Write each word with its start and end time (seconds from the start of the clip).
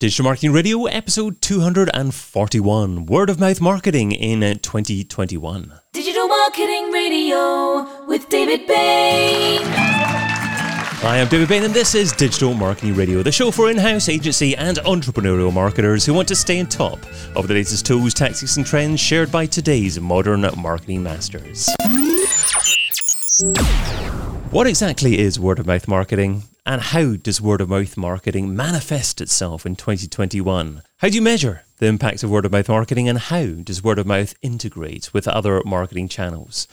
Digital 0.00 0.24
Marketing 0.24 0.52
Radio, 0.54 0.86
episode 0.86 1.42
241 1.42 3.04
Word 3.04 3.28
of 3.28 3.38
Mouth 3.38 3.60
Marketing 3.60 4.12
in 4.12 4.42
uh, 4.42 4.54
2021. 4.54 5.74
Digital 5.92 6.26
Marketing 6.26 6.90
Radio 6.90 8.06
with 8.06 8.26
David 8.30 8.66
Bain. 8.66 9.60
Hi, 11.02 11.20
I'm 11.20 11.28
David 11.28 11.50
Bain, 11.50 11.64
and 11.64 11.74
this 11.74 11.94
is 11.94 12.12
Digital 12.12 12.54
Marketing 12.54 12.94
Radio, 12.94 13.22
the 13.22 13.30
show 13.30 13.50
for 13.50 13.70
in 13.70 13.76
house 13.76 14.08
agency 14.08 14.56
and 14.56 14.78
entrepreneurial 14.78 15.52
marketers 15.52 16.06
who 16.06 16.14
want 16.14 16.28
to 16.28 16.34
stay 16.34 16.58
on 16.60 16.66
top 16.66 16.98
of 17.36 17.46
the 17.46 17.52
latest 17.52 17.84
tools, 17.84 18.14
tactics, 18.14 18.56
and 18.56 18.64
trends 18.64 18.98
shared 19.00 19.30
by 19.30 19.44
today's 19.44 20.00
modern 20.00 20.48
marketing 20.56 21.02
masters. 21.02 21.68
What 24.50 24.66
exactly 24.66 25.18
is 25.18 25.38
word 25.38 25.58
of 25.58 25.66
mouth 25.66 25.86
marketing? 25.86 26.44
And 26.66 26.82
how 26.82 27.16
does 27.16 27.40
word 27.40 27.60
of 27.60 27.70
mouth 27.70 27.96
marketing 27.96 28.54
manifest 28.54 29.20
itself 29.20 29.64
in 29.64 29.76
2021? 29.76 30.82
How 30.98 31.08
do 31.08 31.14
you 31.14 31.22
measure 31.22 31.64
the 31.78 31.86
impact 31.86 32.22
of 32.22 32.30
word 32.30 32.44
of 32.44 32.52
mouth 32.52 32.68
marketing 32.68 33.08
and 33.08 33.18
how 33.18 33.46
does 33.46 33.82
word 33.82 33.98
of 33.98 34.06
mouth 34.06 34.34
integrate 34.42 35.12
with 35.14 35.26
other 35.26 35.62
marketing 35.64 36.08
channels? 36.08 36.68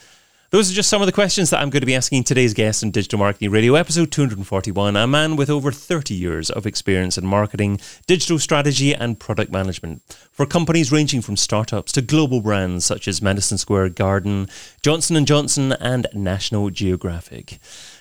Those 0.50 0.70
are 0.70 0.74
just 0.74 0.88
some 0.88 1.02
of 1.02 1.06
the 1.06 1.12
questions 1.12 1.50
that 1.50 1.60
I'm 1.60 1.68
going 1.68 1.82
to 1.82 1.86
be 1.86 1.94
asking 1.94 2.24
today's 2.24 2.54
guest 2.54 2.82
on 2.82 2.90
Digital 2.90 3.18
Marketing 3.18 3.50
Radio, 3.50 3.74
episode 3.74 4.10
241, 4.10 4.96
a 4.96 5.06
man 5.06 5.36
with 5.36 5.50
over 5.50 5.70
30 5.70 6.14
years 6.14 6.48
of 6.48 6.66
experience 6.66 7.18
in 7.18 7.26
marketing, 7.26 7.78
digital 8.06 8.38
strategy, 8.38 8.94
and 8.94 9.20
product 9.20 9.52
management 9.52 10.00
for 10.32 10.46
companies 10.46 10.90
ranging 10.90 11.20
from 11.20 11.36
startups 11.36 11.92
to 11.92 12.00
global 12.00 12.40
brands 12.40 12.86
such 12.86 13.06
as 13.08 13.20
Madison 13.20 13.58
Square 13.58 13.90
Garden, 13.90 14.48
Johnson 14.80 15.22
& 15.24 15.26
Johnson, 15.26 15.72
and 15.72 16.06
National 16.14 16.70
Geographic. 16.70 17.58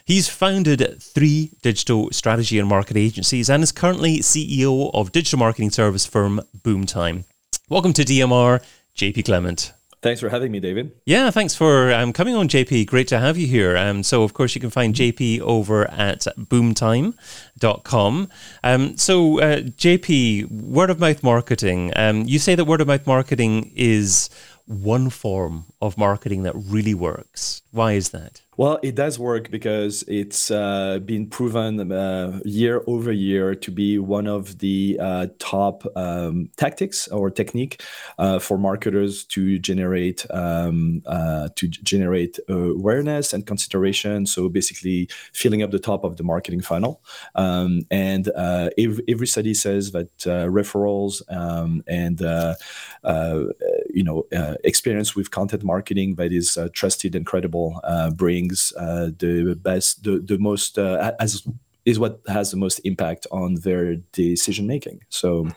He's 0.08 0.30
founded 0.30 1.04
three 1.04 1.52
digital 1.62 2.10
strategy 2.14 2.60
and 2.60 2.70
market 2.70 2.96
agencies 2.96 3.50
and 3.50 3.62
is 3.62 3.74
currently 3.74 4.20
CEO 4.20 4.90
of 4.94 5.12
digital 5.12 5.38
marketing 5.38 5.70
service 5.70 6.06
firm 6.06 6.40
Boomtime. 6.58 7.26
Welcome 7.68 7.92
to 7.92 8.04
DMR, 8.04 8.64
JP 8.96 9.26
Clement. 9.26 9.73
Thanks 10.02 10.22
for 10.22 10.30
having 10.30 10.54
me, 10.54 10.62
David. 10.62 10.94
Yeah, 11.06 11.30
thanks 11.31 11.56
for 11.56 11.92
um, 11.92 12.14
coming 12.14 12.36
on, 12.36 12.48
JP. 12.48 12.86
Great 12.86 13.09
to 13.09 13.20
have 13.20 13.38
you 13.38 13.48
here. 13.48 13.76
Um, 13.76 14.02
so, 14.02 14.23
of 14.23 14.34
course, 14.34 14.56
you 14.56 14.62
can 14.62 14.70
find 14.70 14.96
JP 14.96 15.42
over 15.42 15.92
at 15.92 16.20
boomtime.com. 16.38 18.30
Um, 18.64 18.98
so, 18.98 19.40
uh, 19.42 19.58
JP, 19.58 20.52
word 20.52 20.90
of 20.90 21.02
mouth 21.02 21.22
marketing. 21.22 21.92
Um, 21.98 22.24
you 22.24 22.40
say 22.40 22.56
that 22.56 22.64
word 22.64 22.80
of 22.80 22.88
mouth 22.88 23.06
marketing 23.06 23.74
is 23.76 24.30
one 24.68 25.10
form 25.10 25.66
of 25.82 25.98
marketing 25.98 26.44
that 26.44 26.56
really 26.56 26.94
works. 26.94 27.62
Why 27.72 27.94
is 27.94 28.10
that? 28.10 28.42
Well, 28.58 28.80
it 28.82 28.96
does 28.96 29.20
work 29.20 29.52
because 29.52 30.04
it's 30.08 30.50
uh, 30.50 30.98
been 31.06 31.28
proven 31.28 31.92
uh, 31.92 32.40
year 32.44 32.82
over 32.88 33.12
year 33.12 33.54
to 33.54 33.70
be 33.70 34.00
one 34.00 34.26
of 34.26 34.58
the 34.58 34.98
uh, 35.00 35.28
top 35.38 35.84
um, 35.96 36.50
tactics 36.58 37.08
or 37.09 37.30
technique 37.30 37.84
uh, 38.18 38.40
for 38.40 38.58
marketers 38.58 39.26
to 39.26 39.59
generate 39.59 40.26
um, 40.32 41.04
uh, 41.06 41.50
to 41.56 41.68
generate 41.68 42.40
awareness 42.50 43.31
and 43.31 43.46
consideration. 43.46 44.26
So 44.26 44.50
basically, 44.50 45.08
filling 45.34 45.62
up 45.62 45.70
the 45.70 45.78
top 45.78 46.04
of 46.04 46.18
the 46.18 46.24
marketing 46.24 46.62
funnel. 46.62 47.04
Um, 47.36 47.84
and 47.92 48.28
uh, 48.36 48.72
every, 48.76 49.04
every, 49.08 49.28
study 49.28 49.54
says 49.54 49.92
that 49.92 50.18
referrals 50.18 51.22
um, 51.31 51.84
and 51.86 52.18
you 53.98 54.03
know 54.03 54.17
experience 54.64 55.16
with 55.17 55.31
content 55.31 55.64
marketing 55.64 56.16
that 56.16 56.31
is 56.31 56.58
trusted 56.73 57.16
and 57.16 57.26
credible 57.26 57.70
bring 58.16 58.38
brings 58.38 58.73
uh, 58.78 59.09
the 59.17 59.56
best, 59.56 60.03
the, 60.03 60.20
the 60.20 60.38
most, 60.38 60.78
uh, 60.78 61.12
as 61.20 61.48
is 61.86 61.98
what 61.98 62.20
has 62.28 62.52
the 62.52 62.58
most 62.58 62.80
impact 62.80 63.25
on 63.31 63.56
their 63.56 63.95
decision 64.12 64.68
making. 64.68 65.00
So, 65.09 65.48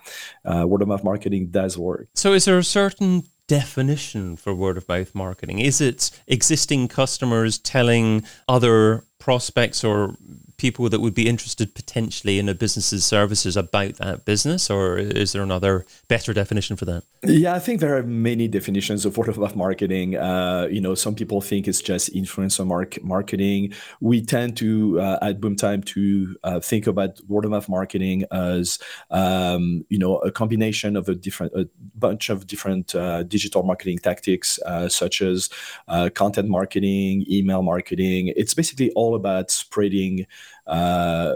uh, 0.44 0.64
word 0.66 0.82
of 0.82 0.88
mouth 0.88 1.04
marketing 1.04 1.48
does 1.50 1.76
work. 1.76 2.08
So, 2.14 2.32
is 2.32 2.44
there 2.44 2.58
a 2.58 2.64
certain 2.64 3.24
definition 3.48 4.36
for 4.36 4.54
word 4.54 4.76
of 4.76 4.88
mouth 4.88 5.14
marketing? 5.14 5.58
Is 5.58 5.80
it 5.80 6.10
existing 6.28 6.88
customers 6.88 7.58
telling 7.58 8.24
other 8.48 9.04
prospects 9.20 9.84
or 9.84 10.16
people 10.60 10.90
that 10.90 11.00
would 11.00 11.14
be 11.14 11.26
interested 11.26 11.74
potentially 11.74 12.38
in 12.38 12.46
a 12.46 12.54
business's 12.54 13.02
services 13.02 13.56
about 13.56 13.94
that 13.94 14.26
business, 14.26 14.68
or 14.68 14.98
is 14.98 15.32
there 15.32 15.42
another 15.42 15.86
better 16.06 16.34
definition 16.34 16.76
for 16.76 16.84
that? 16.84 17.02
Yeah, 17.22 17.54
I 17.54 17.58
think 17.58 17.80
there 17.80 17.96
are 17.96 18.02
many 18.02 18.46
definitions 18.46 19.06
of 19.06 19.16
word 19.16 19.28
of 19.28 19.38
mouth 19.38 19.56
marketing. 19.56 20.16
Uh, 20.16 20.68
you 20.70 20.80
know, 20.80 20.94
some 20.94 21.14
people 21.14 21.40
think 21.40 21.66
it's 21.66 21.80
just 21.80 22.12
influencer 22.14 22.66
mark- 22.66 23.02
marketing. 23.02 23.72
We 24.00 24.22
tend 24.22 24.58
to 24.58 25.00
uh, 25.00 25.18
at 25.22 25.40
Boomtime 25.40 25.82
to 25.86 26.36
uh, 26.44 26.60
think 26.60 26.86
about 26.86 27.20
word 27.26 27.46
of 27.46 27.52
mouth 27.52 27.68
marketing 27.68 28.24
as 28.30 28.78
um, 29.10 29.86
you 29.88 29.98
know 29.98 30.18
a 30.18 30.30
combination 30.30 30.94
of 30.94 31.08
a 31.08 31.14
different 31.14 31.54
a 31.54 31.66
bunch 31.94 32.28
of 32.28 32.46
different 32.46 32.94
uh, 32.94 33.22
digital 33.22 33.62
marketing 33.62 33.98
tactics, 33.98 34.58
uh, 34.66 34.90
such 34.90 35.22
as 35.22 35.48
uh, 35.88 36.10
content 36.14 36.48
marketing, 36.48 37.24
email 37.30 37.62
marketing. 37.62 38.32
It's 38.36 38.52
basically 38.52 38.90
all 38.92 39.09
about 39.14 39.50
spreading 39.50 40.26
uh, 40.66 41.34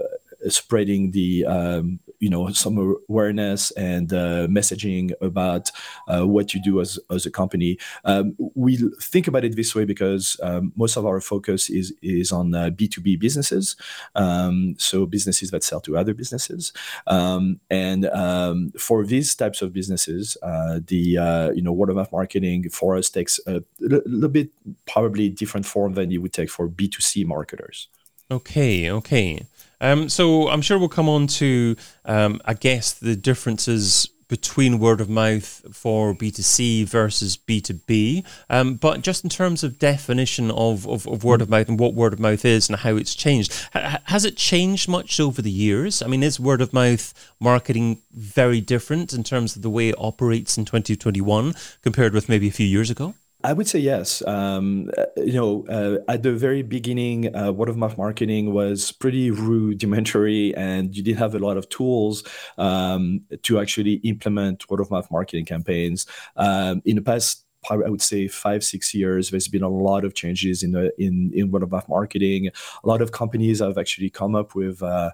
spreading 0.48 1.10
the 1.10 1.44
um, 1.46 2.00
you 2.24 2.30
know 2.30 2.48
some 2.64 2.76
awareness 3.08 3.70
and 3.72 4.08
uh, 4.12 4.46
messaging 4.58 5.12
about 5.20 5.70
uh, 6.12 6.26
what 6.34 6.54
you 6.54 6.62
do 6.62 6.80
as, 6.80 6.98
as 7.10 7.26
a 7.26 7.30
company. 7.30 7.72
Um, 8.06 8.34
we 8.54 8.72
think 9.12 9.28
about 9.28 9.44
it 9.44 9.56
this 9.56 9.74
way 9.74 9.84
because 9.84 10.24
um, 10.42 10.72
most 10.74 10.96
of 10.96 11.04
our 11.04 11.20
focus 11.20 11.68
is 11.68 11.92
is 12.00 12.32
on 12.32 12.46
B 12.78 12.88
two 12.88 13.02
B 13.06 13.16
businesses, 13.16 13.76
um, 14.14 14.74
so 14.78 15.04
businesses 15.04 15.50
that 15.50 15.62
sell 15.62 15.82
to 15.82 15.98
other 15.98 16.14
businesses, 16.14 16.72
um, 17.06 17.60
and 17.68 18.06
um, 18.06 18.72
for 18.86 19.04
these 19.04 19.34
types 19.34 19.60
of 19.60 19.74
businesses, 19.74 20.38
uh, 20.42 20.80
the 20.86 21.18
uh, 21.18 21.50
you 21.50 21.62
know 21.62 21.72
word 21.72 21.91
of 21.91 21.96
mouth 21.96 22.12
marketing 22.12 22.70
for 22.70 22.96
us 22.96 23.10
takes 23.10 23.38
a 23.46 23.62
little 23.80 24.28
bit 24.28 24.48
probably 24.86 25.28
different 25.28 25.66
form 25.66 25.92
than 25.92 26.10
you 26.10 26.22
would 26.22 26.32
take 26.32 26.50
for 26.50 26.68
B 26.68 26.88
two 26.88 27.02
C 27.02 27.24
marketers. 27.24 27.88
Okay, 28.30 28.91
okay. 28.91 29.46
Um, 29.80 30.08
so 30.08 30.48
I'm 30.48 30.62
sure 30.62 30.78
we'll 30.78 30.88
come 30.88 31.08
on 31.08 31.26
to, 31.26 31.76
um, 32.04 32.40
I 32.44 32.54
guess, 32.54 32.92
the 32.92 33.16
differences 33.16 34.08
between 34.28 34.78
word 34.78 35.00
of 35.00 35.08
mouth 35.08 35.62
for 35.72 36.14
B2C 36.14 36.86
versus 36.86 37.36
B2B. 37.36 38.24
Um, 38.50 38.74
but 38.74 39.02
just 39.02 39.24
in 39.24 39.30
terms 39.30 39.62
of 39.62 39.78
definition 39.78 40.50
of, 40.50 40.88
of, 40.88 41.06
of, 41.06 41.24
word 41.24 41.42
of 41.42 41.50
mouth 41.50 41.68
and 41.68 41.78
what 41.78 41.94
word 41.94 42.12
of 42.12 42.20
mouth 42.20 42.44
is 42.44 42.68
and 42.68 42.78
how 42.78 42.96
it's 42.96 43.14
changed, 43.14 43.52
ha- 43.72 44.00
has 44.04 44.24
it 44.24 44.36
changed 44.36 44.88
much 44.88 45.20
over 45.20 45.42
the 45.42 45.50
years? 45.50 46.02
I 46.02 46.06
mean, 46.06 46.22
is 46.22 46.41
word 46.41 46.60
of 46.60 46.72
mouth 46.72 47.12
marketing 47.38 48.02
very 48.12 48.60
different 48.60 49.12
in 49.12 49.22
terms 49.22 49.56
of 49.56 49.62
the 49.62 49.70
way 49.70 49.91
it 49.91 49.96
operates 49.98 50.56
in 50.56 50.64
2021 50.64 51.54
compared 51.82 52.14
with 52.14 52.28
maybe 52.28 52.48
a 52.48 52.52
few 52.52 52.66
years 52.66 52.91
ago? 52.91 53.14
I 53.44 53.53
would 53.53 53.69
say 53.69 53.78
yes. 53.78 54.27
Um, 54.27 54.91
you 55.19 55.34
know, 55.34 55.66
uh, 55.69 55.99
at 56.10 56.22
the 56.22 56.32
very 56.32 56.62
beginning, 56.62 57.37
uh, 57.37 57.53
word 57.53 57.69
of 57.69 57.77
mouth 57.77 57.99
marketing 57.99 58.55
was 58.55 58.91
pretty 58.91 59.31
rudimentary, 59.31 60.55
and 60.56 60.97
you 60.97 61.03
didn't 61.03 61.19
have 61.19 61.34
a 61.34 61.38
lot 61.38 61.59
of 61.59 61.69
tools 61.69 62.25
um, 62.56 63.21
to 63.43 63.60
actually 63.60 63.97
implement 63.97 64.69
word 64.71 64.81
of 64.81 64.91
mouth 64.91 65.10
marketing 65.10 65.44
campaigns. 65.44 66.06
Um, 66.37 66.81
in 66.87 66.97
the 66.97 67.03
past 67.03 67.44
I 67.71 67.77
would 67.77 68.03
say 68.03 68.28
five 68.28 68.62
six 68.62 68.94
years. 68.94 69.31
There's 69.31 69.49
been 69.49 69.62
a 69.62 69.69
lot 69.69 70.04
of 70.04 70.15
changes 70.15 70.62
in 70.62 70.72
the 70.72 70.93
in 71.00 71.33
in 71.34 71.50
word 71.50 71.62
of 71.62 71.71
mouth 71.71 71.88
marketing. 71.88 72.49
A 72.49 72.88
lot 72.88 73.00
of 73.00 73.12
companies 73.12 73.60
have 73.60 73.78
actually 73.78 74.10
come 74.10 74.34
up 74.34 74.54
with. 74.54 74.83
Uh, 74.83 75.10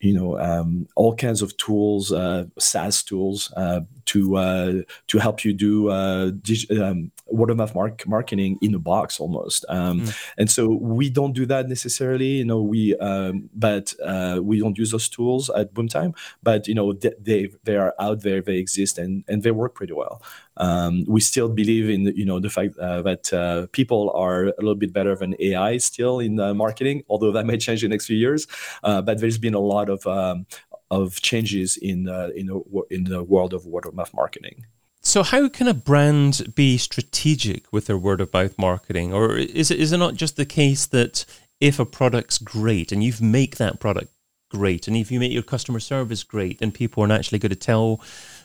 you 0.00 0.14
know 0.14 0.38
um, 0.38 0.86
all 0.96 1.14
kinds 1.14 1.42
of 1.42 1.56
tools, 1.56 2.12
uh, 2.12 2.44
SaaS 2.58 3.02
tools 3.02 3.52
uh, 3.56 3.80
to 4.06 4.36
uh, 4.36 4.72
to 5.08 5.18
help 5.18 5.44
you 5.44 5.52
do 5.52 5.88
uh, 5.88 6.30
dig- 6.42 6.70
um, 6.78 7.10
word 7.26 7.50
of 7.50 7.56
mouth 7.56 7.74
mark- 7.74 8.06
marketing 8.06 8.58
in 8.62 8.74
a 8.74 8.78
box 8.78 9.20
almost. 9.20 9.64
Um, 9.68 10.02
mm. 10.02 10.16
And 10.36 10.50
so 10.50 10.68
we 10.68 11.10
don't 11.10 11.32
do 11.32 11.46
that 11.46 11.68
necessarily. 11.68 12.38
You 12.38 12.44
know, 12.44 12.62
we 12.62 12.96
um, 12.96 13.50
but 13.54 13.94
uh, 14.04 14.40
we 14.42 14.60
don't 14.60 14.78
use 14.78 14.92
those 14.92 15.08
tools 15.08 15.50
at 15.50 15.74
Boomtime. 15.74 16.16
But 16.42 16.68
you 16.68 16.74
know, 16.74 16.92
they, 16.92 17.12
they 17.20 17.48
they 17.64 17.76
are 17.76 17.94
out 17.98 18.22
there, 18.22 18.40
they 18.40 18.56
exist, 18.56 18.98
and 18.98 19.24
and 19.28 19.42
they 19.42 19.50
work 19.50 19.74
pretty 19.74 19.92
well. 19.92 20.22
Um, 20.58 21.04
we 21.06 21.20
still 21.20 21.48
believe 21.48 21.88
in 21.88 22.04
you 22.16 22.24
know 22.24 22.40
the 22.40 22.50
fact 22.50 22.76
uh, 22.78 23.02
that 23.02 23.32
uh, 23.32 23.66
people 23.72 24.10
are 24.14 24.44
a 24.44 24.54
little 24.58 24.74
bit 24.74 24.92
better 24.92 25.14
than 25.16 25.34
AI 25.38 25.78
still 25.78 26.18
in 26.18 26.36
marketing, 26.56 27.04
although 27.08 27.32
that 27.32 27.46
may 27.46 27.56
change 27.56 27.82
in 27.82 27.90
the 27.90 27.94
next 27.94 28.06
few 28.06 28.16
years. 28.16 28.46
Uh, 28.82 29.00
but 29.00 29.20
there's 29.20 29.38
been 29.38 29.54
a 29.54 29.60
lot 29.60 29.88
of 29.88 30.06
um, 30.06 30.46
of 30.90 31.20
changes 31.20 31.76
in 31.76 32.08
in 32.34 32.46
the, 32.46 32.82
in 32.90 33.04
the 33.04 33.22
world 33.22 33.54
of 33.54 33.66
word 33.66 33.86
of 33.86 33.94
mouth 33.94 34.12
marketing. 34.12 34.66
So, 35.00 35.22
how 35.22 35.48
can 35.48 35.68
a 35.68 35.74
brand 35.74 36.52
be 36.54 36.76
strategic 36.76 37.72
with 37.72 37.86
their 37.86 37.96
word 37.96 38.20
of 38.20 38.32
mouth 38.32 38.58
marketing, 38.58 39.12
or 39.12 39.36
is 39.36 39.70
it 39.70 39.78
is 39.78 39.92
it 39.92 39.98
not 39.98 40.14
just 40.14 40.36
the 40.36 40.44
case 40.44 40.86
that 40.86 41.24
if 41.60 41.78
a 41.78 41.86
product's 41.86 42.38
great 42.38 42.92
and 42.92 43.02
you've 43.02 43.22
make 43.22 43.56
that 43.56 43.80
product 43.80 44.12
great, 44.50 44.88
and 44.88 44.96
if 44.96 45.10
you 45.10 45.20
make 45.20 45.32
your 45.32 45.42
customer 45.42 45.80
service 45.80 46.24
great, 46.24 46.58
then 46.58 46.72
people 46.72 47.02
are 47.02 47.06
naturally 47.06 47.38
going 47.38 47.50
to 47.50 47.56
tell 47.56 48.00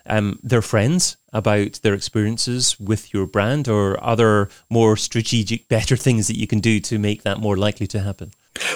um, 0.06 0.40
their 0.44 0.62
friends 0.62 1.18
about 1.32 1.80
their 1.84 1.94
experiences 1.94 2.80
with 2.80 3.14
your 3.14 3.26
brand, 3.26 3.68
or 3.68 4.04
other 4.04 4.50
more 4.70 4.96
strategic, 4.98 5.68
better 5.68 5.96
things 5.96 6.28
that 6.28 6.38
you 6.38 6.48
can 6.48 6.60
do 6.60 6.80
to 6.82 7.00
make 7.00 7.24
that 7.24 7.40
more 7.40 7.58
likely 7.58 7.88
to 7.88 8.00
happen? 8.00 8.32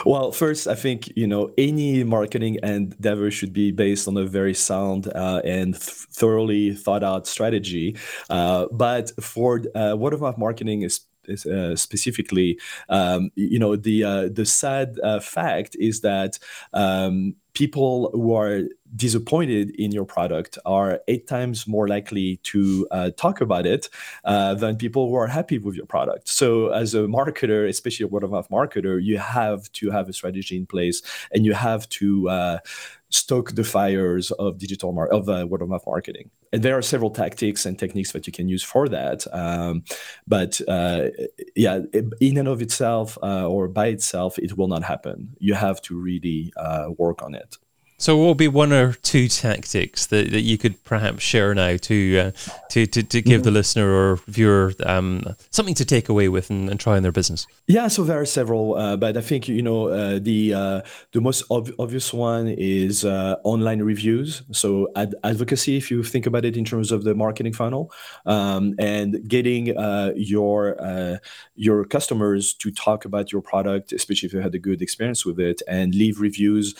Well, 0.05 0.31
first, 0.31 0.67
I 0.67 0.75
think 0.75 1.15
you 1.15 1.27
know 1.27 1.51
any 1.57 2.03
marketing 2.03 2.57
endeavor 2.63 3.29
should 3.29 3.53
be 3.53 3.71
based 3.71 4.07
on 4.07 4.17
a 4.17 4.25
very 4.25 4.53
sound 4.53 5.07
uh, 5.07 5.41
and 5.43 5.73
th- 5.73 5.83
thoroughly 5.83 6.73
thought 6.73 7.03
out 7.03 7.27
strategy. 7.27 7.95
Uh, 8.29 8.65
but 8.71 9.11
for 9.23 9.61
uh, 9.75 9.95
word 9.95 10.13
of 10.13 10.21
mouth 10.21 10.37
marketing 10.37 10.81
is 10.81 11.01
uh, 11.29 11.75
specifically, 11.75 12.59
um, 12.89 13.31
you 13.35 13.59
know, 13.59 13.75
the 13.75 14.03
uh, 14.03 14.29
the 14.31 14.45
sad 14.45 14.99
uh, 15.03 15.19
fact 15.19 15.75
is 15.79 16.01
that 16.01 16.39
um, 16.73 17.35
people 17.53 18.11
who 18.13 18.35
are 18.35 18.61
disappointed 18.95 19.71
in 19.79 19.91
your 19.91 20.05
product 20.05 20.59
are 20.63 21.01
eight 21.07 21.27
times 21.27 21.67
more 21.67 21.87
likely 21.87 22.37
to 22.43 22.87
uh, 22.91 23.09
talk 23.17 23.41
about 23.41 23.65
it 23.65 23.89
uh, 24.25 24.53
than 24.53 24.77
people 24.77 25.09
who 25.09 25.15
are 25.15 25.25
happy 25.27 25.57
with 25.57 25.75
your 25.75 25.87
product. 25.87 26.29
So, 26.29 26.69
as 26.69 26.93
a 26.93 26.99
marketer, 26.99 27.67
especially 27.67 28.03
a 28.03 28.07
word 28.07 28.23
of 28.23 28.31
mouth 28.31 28.49
marketer, 28.49 29.03
you 29.03 29.17
have 29.17 29.71
to 29.73 29.89
have 29.89 30.07
a 30.07 30.13
strategy 30.13 30.55
in 30.55 30.67
place 30.67 31.01
and 31.31 31.45
you 31.45 31.53
have 31.53 31.89
to 31.89 32.29
uh, 32.29 32.59
stoke 33.09 33.55
the 33.55 33.63
fires 33.63 34.31
of 34.31 34.57
digital 34.57 34.91
mar- 34.91 35.07
of 35.07 35.29
uh, 35.29 35.45
word 35.47 35.61
of 35.61 35.69
mouth 35.69 35.83
marketing. 35.85 36.29
And 36.53 36.63
there 36.63 36.77
are 36.77 36.81
several 36.81 37.09
tactics 37.09 37.65
and 37.65 37.77
techniques 37.77 38.11
that 38.11 38.27
you 38.27 38.33
can 38.33 38.47
use 38.47 38.63
for 38.63 38.87
that. 38.89 39.25
Um, 39.33 39.83
but 40.27 40.61
uh, 40.67 41.07
yeah, 41.55 41.81
in 42.19 42.37
and 42.37 42.47
of 42.47 42.61
itself 42.61 43.17
uh, 43.23 43.47
or 43.47 43.67
by 43.67 43.87
itself, 43.87 44.37
it 44.39 44.57
will 44.57 44.67
not 44.67 44.83
happen. 44.83 45.35
You 45.39 45.53
have 45.53 45.81
to 45.83 45.99
really 45.99 46.53
uh, 46.57 46.89
work 46.97 47.21
on 47.21 47.35
it. 47.35 47.57
So, 47.99 48.15
what 48.15 48.25
will 48.25 48.35
be 48.35 48.47
one 48.47 48.71
or 48.71 48.93
two 48.93 49.27
tactics 49.27 50.05
that, 50.07 50.29
that 50.29 50.41
you 50.41 50.59
could 50.59 50.83
perhaps 50.83 51.23
share 51.23 51.55
now 51.55 51.77
to 51.77 52.19
uh, 52.19 52.31
to, 52.69 52.85
to, 52.85 53.01
to 53.01 53.21
give 53.23 53.41
the 53.41 53.49
listener 53.49 53.89
or 53.89 54.17
viewer 54.27 54.73
um, 54.85 55.35
something 55.49 55.73
to 55.75 55.85
take 55.85 56.07
away 56.07 56.29
with 56.29 56.51
and, 56.51 56.69
and, 56.69 56.79
try 56.79 56.95
in 56.95 57.01
their 57.01 57.11
business? 57.11 57.47
Yeah, 57.65 57.87
so 57.87 58.03
there 58.03 58.21
are 58.21 58.25
several, 58.25 58.75
uh, 58.75 58.97
but 58.97 59.17
I 59.17 59.21
think 59.21 59.47
you 59.47 59.63
know 59.63 59.87
uh, 59.87 60.19
the 60.21 60.53
uh, 60.53 60.81
the 61.11 61.21
most 61.21 61.43
ob- 61.49 61.71
obvious 61.79 62.13
one 62.13 62.49
is 62.49 63.03
uh, 63.03 63.37
online 63.43 63.81
reviews. 63.81 64.43
So, 64.51 64.89
ad- 64.95 65.15
advocacy, 65.23 65.77
if 65.77 65.89
you 65.89 66.03
think 66.03 66.27
about 66.27 66.45
it 66.45 66.55
in 66.55 66.65
terms 66.65 66.91
of 66.91 67.03
the 67.03 67.15
marketing 67.15 67.53
funnel, 67.53 67.91
um, 68.27 68.75
and 68.77 69.27
getting 69.27 69.75
uh, 69.75 70.11
your 70.15 71.19
your 71.55 71.83
customers 71.83 72.53
to 72.53 72.69
talk 72.69 73.05
about 73.05 73.31
your 73.31 73.41
product, 73.41 73.91
especially 73.91 74.27
if 74.27 74.33
you 74.33 74.41
had 74.41 74.53
a 74.53 74.59
good 74.59 74.83
experience 74.83 75.25
with 75.25 75.39
it, 75.39 75.63
and 75.67 75.95
leave 75.95 76.21
reviews 76.21 76.75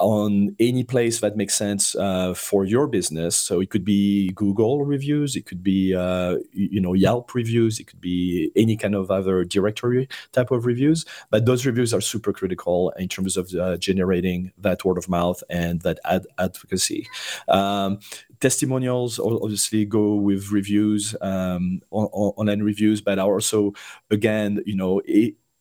on 0.00 0.54
any 0.58 0.82
place 0.82 1.20
that 1.20 1.36
makes 1.36 1.54
sense 1.54 1.94
uh, 1.94 2.34
for 2.34 2.64
your 2.64 2.86
business. 2.86 3.36
So 3.36 3.60
it 3.60 3.70
could 3.70 3.84
be 3.84 4.32
Google 4.34 4.84
reviews, 4.84 5.36
it 5.36 5.46
could 5.46 5.62
be 5.62 5.94
uh, 5.94 6.38
you 6.52 6.80
know 6.80 6.94
Yelp 6.94 7.34
reviews, 7.34 7.78
it 7.78 7.84
could 7.84 8.00
be 8.00 8.50
any 8.56 8.76
kind 8.76 8.94
of 8.94 9.10
other 9.10 9.44
directory 9.44 10.08
type 10.32 10.50
of 10.50 10.66
reviews. 10.66 11.04
But 11.30 11.46
those 11.46 11.64
reviews 11.64 11.94
are 11.94 12.00
super 12.00 12.32
critical 12.32 12.90
in 12.98 13.08
terms 13.08 13.36
of 13.36 13.52
uh, 13.54 13.76
generating 13.76 14.52
that 14.58 14.84
word 14.84 14.98
of 14.98 15.08
mouth 15.08 15.42
and 15.48 15.80
that 15.82 16.00
ad 16.04 16.26
advocacy. 16.38 17.08
Um, 17.48 17.98
testimonials 18.40 19.18
obviously 19.18 19.86
go 19.86 20.16
with 20.16 20.50
reviews 20.50 21.14
um, 21.22 21.80
on, 21.90 22.06
on, 22.12 22.32
online 22.36 22.62
reviews 22.62 23.00
but 23.00 23.18
also 23.18 23.72
again 24.10 24.60
you 24.66 24.76
know 24.76 25.00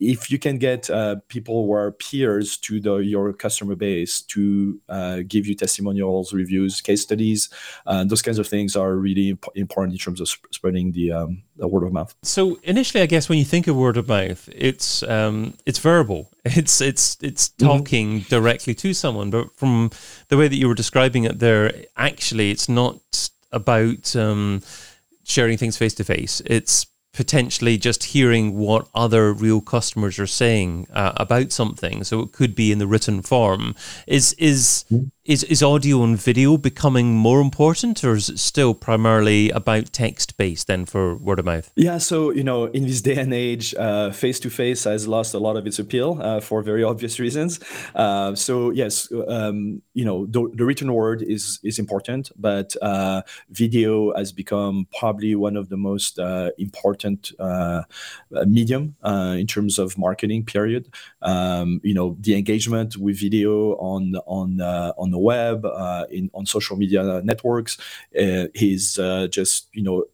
if 0.09 0.29
you 0.29 0.37
can 0.37 0.57
get 0.57 0.89
uh, 0.89 1.17
people 1.27 1.65
who 1.65 1.73
are 1.73 1.91
peers 1.91 2.57
to 2.57 2.79
the, 2.79 2.95
your 2.97 3.33
customer 3.33 3.75
base 3.75 4.21
to 4.21 4.79
uh, 4.89 5.19
give 5.27 5.47
you 5.47 5.55
testimonials, 5.55 6.33
reviews, 6.33 6.81
case 6.81 7.01
studies, 7.01 7.49
uh, 7.85 8.03
those 8.03 8.21
kinds 8.21 8.39
of 8.39 8.47
things 8.47 8.75
are 8.75 8.95
really 8.95 9.29
imp- 9.29 9.47
important 9.55 9.93
in 9.93 9.99
terms 9.99 10.19
of 10.19 10.27
sp- 10.29 10.51
spreading 10.51 10.91
the, 10.91 11.11
um, 11.11 11.43
the, 11.55 11.67
word 11.67 11.83
of 11.83 11.93
mouth. 11.93 12.13
So 12.23 12.59
initially, 12.63 13.01
I 13.01 13.05
guess 13.05 13.29
when 13.29 13.37
you 13.37 13.45
think 13.45 13.67
of 13.67 13.75
word 13.75 13.97
of 13.97 14.07
mouth, 14.07 14.49
it's 14.53 15.03
um, 15.03 15.53
it's 15.65 15.79
verbal. 15.79 16.29
It's 16.45 16.81
it's 16.81 17.17
it's 17.21 17.49
mm-hmm. 17.49 17.65
talking 17.65 18.19
mm-hmm. 18.19 18.29
directly 18.29 18.75
to 18.75 18.93
someone. 18.93 19.29
But 19.29 19.55
from 19.55 19.91
the 20.27 20.35
way 20.37 20.49
that 20.49 20.57
you 20.57 20.67
were 20.67 20.75
describing 20.75 21.23
it 21.23 21.39
there, 21.39 21.71
actually, 21.95 22.51
it's 22.51 22.67
not 22.67 23.29
about 23.53 24.13
um, 24.15 24.61
sharing 25.23 25.57
things 25.57 25.77
face 25.77 25.93
to 25.95 26.03
face. 26.03 26.41
It's 26.45 26.85
potentially 27.13 27.77
just 27.77 28.05
hearing 28.05 28.57
what 28.57 28.87
other 28.95 29.31
real 29.31 29.61
customers 29.61 30.17
are 30.17 30.27
saying 30.27 30.87
uh, 30.91 31.13
about 31.17 31.51
something. 31.51 32.03
So 32.03 32.19
it 32.21 32.31
could 32.31 32.55
be 32.55 32.71
in 32.71 32.79
the 32.79 32.87
written 32.87 33.21
form. 33.21 33.75
Is 34.07 34.33
is 34.33 34.85
mm-hmm. 34.91 35.05
Is 35.25 35.43
is 35.43 35.63
audio 35.63 36.03
and 36.03 36.19
video 36.19 36.57
becoming 36.57 37.15
more 37.15 37.39
important, 37.39 38.03
or 38.03 38.15
is 38.15 38.29
it 38.29 38.39
still 38.39 38.73
primarily 38.73 39.49
about 39.51 39.93
text 39.93 40.37
based 40.37 40.67
then 40.67 40.85
for 40.85 41.15
word 41.15 41.39
of 41.39 41.45
mouth? 41.45 41.71
Yeah. 41.75 41.97
So 41.97 42.31
you 42.31 42.43
know, 42.43 42.65
in 42.65 42.83
this 42.83 43.01
day 43.01 43.15
and 43.15 43.33
age, 43.33 43.73
face 44.13 44.39
to 44.41 44.49
face 44.49 44.83
has 44.83 45.07
lost 45.07 45.33
a 45.33 45.39
lot 45.39 45.55
of 45.55 45.65
its 45.65 45.79
appeal 45.79 46.19
uh, 46.21 46.41
for 46.41 46.61
very 46.61 46.83
obvious 46.83 47.19
reasons. 47.19 47.59
Uh, 47.95 48.35
so 48.35 48.71
yes, 48.71 49.11
um, 49.27 49.81
you 49.93 50.03
know, 50.03 50.25
the, 50.25 50.49
the, 50.53 50.65
written 50.65 50.93
word 50.93 51.21
is 51.21 51.59
is 51.63 51.79
important, 51.79 52.31
but 52.35 52.75
uh, 52.81 53.21
video 53.49 54.13
has 54.15 54.31
become 54.31 54.87
probably 54.99 55.35
one 55.35 55.55
of 55.55 55.69
the 55.69 55.77
most 55.77 56.19
uh, 56.19 56.49
important 56.57 57.31
uh, 57.39 57.83
medium 58.45 58.95
uh, 59.03 59.35
in 59.39 59.47
terms 59.47 59.79
of 59.79 59.97
marketing. 59.97 60.43
Period. 60.43 60.89
Um, 61.21 61.79
you 61.83 61.93
know, 61.93 62.17
the 62.19 62.35
engagement 62.35 62.97
with 62.97 63.19
video 63.19 63.75
on 63.75 64.15
on 64.25 64.59
on 64.61 65.12
the 65.13 65.19
web, 65.19 65.65
in 66.09 66.29
on 66.33 66.45
social 66.45 66.75
media 66.75 67.21
networks, 67.23 67.77
is 68.13 68.99
just 69.29 69.69
you 69.73 69.83
know 69.83 70.05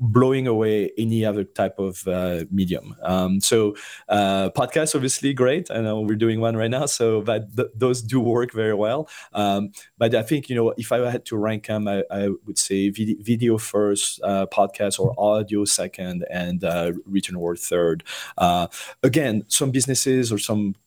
blowing 0.00 0.46
away 0.46 0.90
any 0.98 1.24
other 1.24 1.44
type 1.44 1.78
of 1.78 2.06
uh, 2.08 2.44
medium. 2.50 2.96
Um, 3.02 3.40
so 3.40 3.74
uh, 4.08 4.50
podcasts 4.50 4.94
obviously 4.94 5.32
great. 5.32 5.70
I 5.70 5.80
know 5.80 6.00
we're 6.00 6.16
doing 6.16 6.40
one 6.40 6.56
right 6.56 6.70
now, 6.70 6.86
so 6.86 7.22
but 7.22 7.54
th- 7.56 7.68
those 7.74 8.02
do 8.02 8.20
work 8.20 8.52
very 8.52 8.74
well. 8.74 9.08
Um, 9.32 9.72
but 9.98 10.14
I 10.14 10.22
think 10.22 10.48
you 10.48 10.56
know 10.56 10.74
if 10.76 10.92
I 10.92 11.10
had 11.10 11.24
to 11.26 11.36
rank 11.36 11.66
them, 11.66 11.88
I, 11.88 12.04
I 12.10 12.28
would 12.46 12.58
say 12.58 12.90
vid- 12.90 13.24
video 13.24 13.58
first, 13.58 14.20
uh, 14.22 14.46
podcast 14.46 14.98
or 14.98 15.14
audio 15.18 15.64
second, 15.64 16.24
and 16.30 16.62
uh, 16.64 16.92
written 17.06 17.38
word 17.38 17.58
third. 17.58 18.04
Uh, 18.38 18.66
again, 19.02 19.44
some 19.48 19.70
businesses 19.70 20.32
or 20.32 20.38
some 20.38 20.74
uh, 20.74 20.83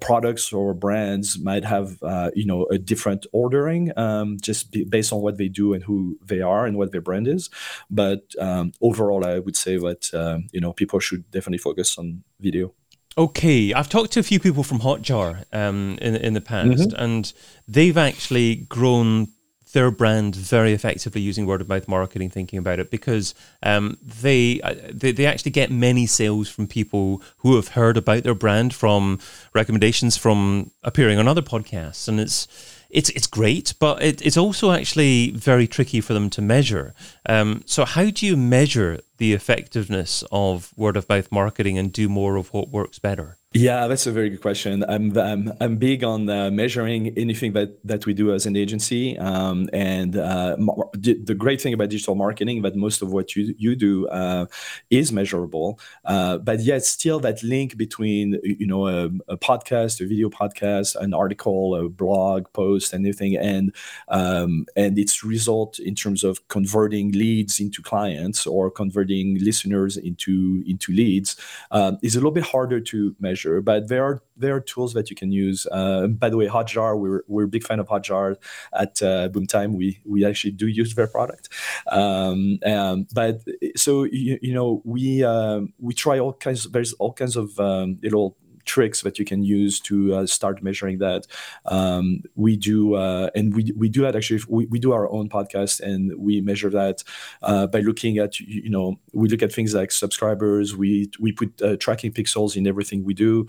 products 0.00 0.52
or 0.52 0.74
brands 0.74 1.38
might 1.38 1.64
have 1.64 2.02
uh, 2.02 2.30
you 2.34 2.44
know 2.44 2.66
a 2.66 2.78
different 2.78 3.26
ordering 3.32 3.92
um, 3.96 4.36
just 4.40 4.74
based 4.90 5.12
on 5.12 5.20
what 5.20 5.36
they 5.36 5.48
do 5.48 5.74
and 5.74 5.82
who 5.84 6.18
they 6.24 6.40
are 6.40 6.66
and 6.66 6.76
what 6.76 6.92
their 6.92 7.00
brand 7.00 7.28
is 7.28 7.50
but 7.90 8.22
um, 8.38 8.72
overall 8.80 9.24
i 9.26 9.38
would 9.38 9.56
say 9.56 9.76
that 9.76 10.12
um, 10.14 10.48
you 10.52 10.60
know 10.60 10.72
people 10.72 10.98
should 11.00 11.30
definitely 11.30 11.58
focus 11.58 11.98
on 11.98 12.22
video 12.40 12.72
Okay, 13.18 13.72
I've 13.72 13.88
talked 13.88 14.12
to 14.12 14.20
a 14.20 14.22
few 14.22 14.38
people 14.38 14.62
from 14.62 14.80
Hotjar 14.80 15.44
um, 15.50 15.96
in 16.02 16.16
in 16.16 16.34
the 16.34 16.42
past, 16.42 16.90
mm-hmm. 16.90 17.02
and 17.02 17.32
they've 17.66 17.96
actually 17.96 18.56
grown 18.68 19.28
their 19.72 19.90
brand 19.90 20.34
very 20.34 20.72
effectively 20.72 21.20
using 21.20 21.46
word 21.46 21.60
of 21.60 21.68
mouth 21.68 21.88
marketing, 21.88 22.30
thinking 22.30 22.58
about 22.58 22.78
it, 22.78 22.90
because 22.90 23.34
um, 23.62 23.98
they, 24.02 24.60
uh, 24.62 24.74
they 24.90 25.12
they 25.12 25.26
actually 25.26 25.50
get 25.50 25.70
many 25.70 26.06
sales 26.06 26.48
from 26.48 26.66
people 26.66 27.22
who 27.38 27.56
have 27.56 27.68
heard 27.68 27.96
about 27.96 28.22
their 28.22 28.34
brand 28.34 28.74
from 28.74 29.18
recommendations 29.54 30.16
from 30.16 30.70
appearing 30.82 31.18
on 31.18 31.28
other 31.28 31.42
podcasts, 31.42 32.08
and 32.08 32.20
it's 32.20 32.46
it's 32.90 33.10
it's 33.10 33.26
great, 33.26 33.74
but 33.78 34.02
it, 34.02 34.24
it's 34.24 34.36
also 34.36 34.70
actually 34.70 35.30
very 35.32 35.66
tricky 35.66 36.00
for 36.00 36.14
them 36.14 36.30
to 36.30 36.42
measure. 36.42 36.94
Um, 37.28 37.62
so, 37.66 37.84
how 37.84 38.10
do 38.10 38.26
you 38.26 38.36
measure 38.36 39.00
the 39.18 39.32
effectiveness 39.32 40.22
of 40.30 40.72
word 40.76 40.96
of 40.96 41.08
mouth 41.08 41.30
marketing 41.32 41.78
and 41.78 41.92
do 41.92 42.08
more 42.08 42.36
of 42.36 42.52
what 42.52 42.68
works 42.68 42.98
better? 42.98 43.36
Yeah, 43.58 43.86
that's 43.86 44.06
a 44.06 44.12
very 44.12 44.28
good 44.28 44.42
question. 44.42 44.84
I'm 44.86 45.16
I'm, 45.16 45.50
I'm 45.62 45.76
big 45.78 46.04
on 46.04 46.28
uh, 46.28 46.50
measuring 46.50 47.16
anything 47.16 47.54
that 47.54 47.78
that 47.86 48.04
we 48.04 48.12
do 48.12 48.34
as 48.34 48.44
an 48.44 48.54
agency, 48.54 49.16
um, 49.18 49.70
and 49.72 50.14
uh, 50.14 50.56
the 50.92 51.34
great 51.34 51.62
thing 51.62 51.72
about 51.72 51.88
digital 51.88 52.16
marketing 52.16 52.60
that 52.62 52.76
most 52.76 53.00
of 53.00 53.14
what 53.14 53.34
you 53.34 53.54
you 53.56 53.74
do 53.74 54.08
uh, 54.08 54.44
is 54.90 55.10
measurable. 55.10 55.80
Uh, 56.04 56.36
but 56.36 56.60
yet, 56.60 56.84
still 56.84 57.18
that 57.20 57.42
link 57.42 57.78
between 57.78 58.38
you 58.44 58.66
know 58.66 58.88
a, 58.88 59.06
a, 59.26 59.38
podcast, 59.38 60.02
a 60.02 60.06
video 60.06 60.28
podcast, 60.28 60.94
an 60.96 61.14
article, 61.14 61.76
a 61.76 61.88
blog 61.88 62.52
post, 62.52 62.92
anything, 62.92 63.38
and 63.38 63.74
um, 64.08 64.66
and 64.76 64.98
its 64.98 65.24
result 65.24 65.78
in 65.78 65.94
terms 65.94 66.24
of 66.24 66.46
converting 66.48 67.10
leads 67.12 67.58
into 67.58 67.80
clients 67.80 68.46
or 68.46 68.70
converting 68.70 69.38
listeners 69.38 69.96
into 69.96 70.62
into 70.66 70.92
leads 70.92 71.36
um, 71.70 71.96
is 72.02 72.16
a 72.16 72.18
little 72.18 72.30
bit 72.30 72.44
harder 72.44 72.80
to 72.80 73.16
measure 73.18 73.45
But 73.60 73.88
there 73.88 74.04
are 74.04 74.22
there 74.36 74.54
are 74.54 74.60
tools 74.60 74.92
that 74.94 75.10
you 75.10 75.16
can 75.16 75.32
use. 75.32 75.66
Uh, 75.70 76.06
by 76.08 76.28
the 76.28 76.36
way, 76.36 76.46
Hotjar, 76.46 76.98
we're 76.98 77.22
we're 77.26 77.44
a 77.44 77.48
big 77.48 77.64
fan 77.64 77.80
of 77.80 77.88
Hotjar 77.88 78.36
at 78.72 79.02
uh, 79.02 79.28
Boomtime. 79.28 79.74
We 79.74 80.00
we 80.04 80.24
actually 80.24 80.52
do 80.52 80.66
use 80.66 80.94
their 80.94 81.06
product. 81.06 81.48
Um, 81.90 82.58
um, 82.64 83.06
but 83.12 83.42
so 83.76 84.04
you, 84.04 84.38
you 84.42 84.54
know 84.54 84.82
we 84.84 85.24
uh, 85.24 85.60
we 85.78 85.94
try 85.94 86.18
all 86.18 86.32
kinds. 86.32 86.64
There's 86.70 86.92
all 86.94 87.12
kinds 87.12 87.36
of 87.36 87.58
um, 87.58 87.98
little 88.02 88.36
tricks 88.66 89.00
that 89.02 89.18
you 89.18 89.24
can 89.24 89.42
use 89.42 89.80
to 89.80 90.14
uh, 90.14 90.26
start 90.26 90.62
measuring 90.62 90.98
that. 90.98 91.26
Um, 91.64 92.22
we 92.34 92.56
do, 92.56 92.94
uh, 92.94 93.30
and 93.34 93.54
we 93.54 93.72
we 93.76 93.88
do 93.88 94.02
that 94.02 94.14
actually. 94.14 94.42
We, 94.48 94.66
we 94.66 94.78
do 94.78 94.92
our 94.92 95.10
own 95.10 95.28
podcast, 95.28 95.80
and 95.80 96.12
we 96.18 96.40
measure 96.40 96.70
that 96.70 97.02
uh, 97.42 97.66
by 97.66 97.80
looking 97.80 98.18
at 98.18 98.38
you 98.40 98.70
know 98.70 98.98
we 99.12 99.28
look 99.28 99.42
at 99.42 99.52
things 99.52 99.74
like 99.74 99.92
subscribers. 99.92 100.76
We 100.76 101.10
we 101.18 101.32
put 101.32 101.80
tracking 101.80 102.12
pixels 102.12 102.56
in 102.56 102.66
everything 102.66 103.04
we 103.04 103.14
do. 103.14 103.46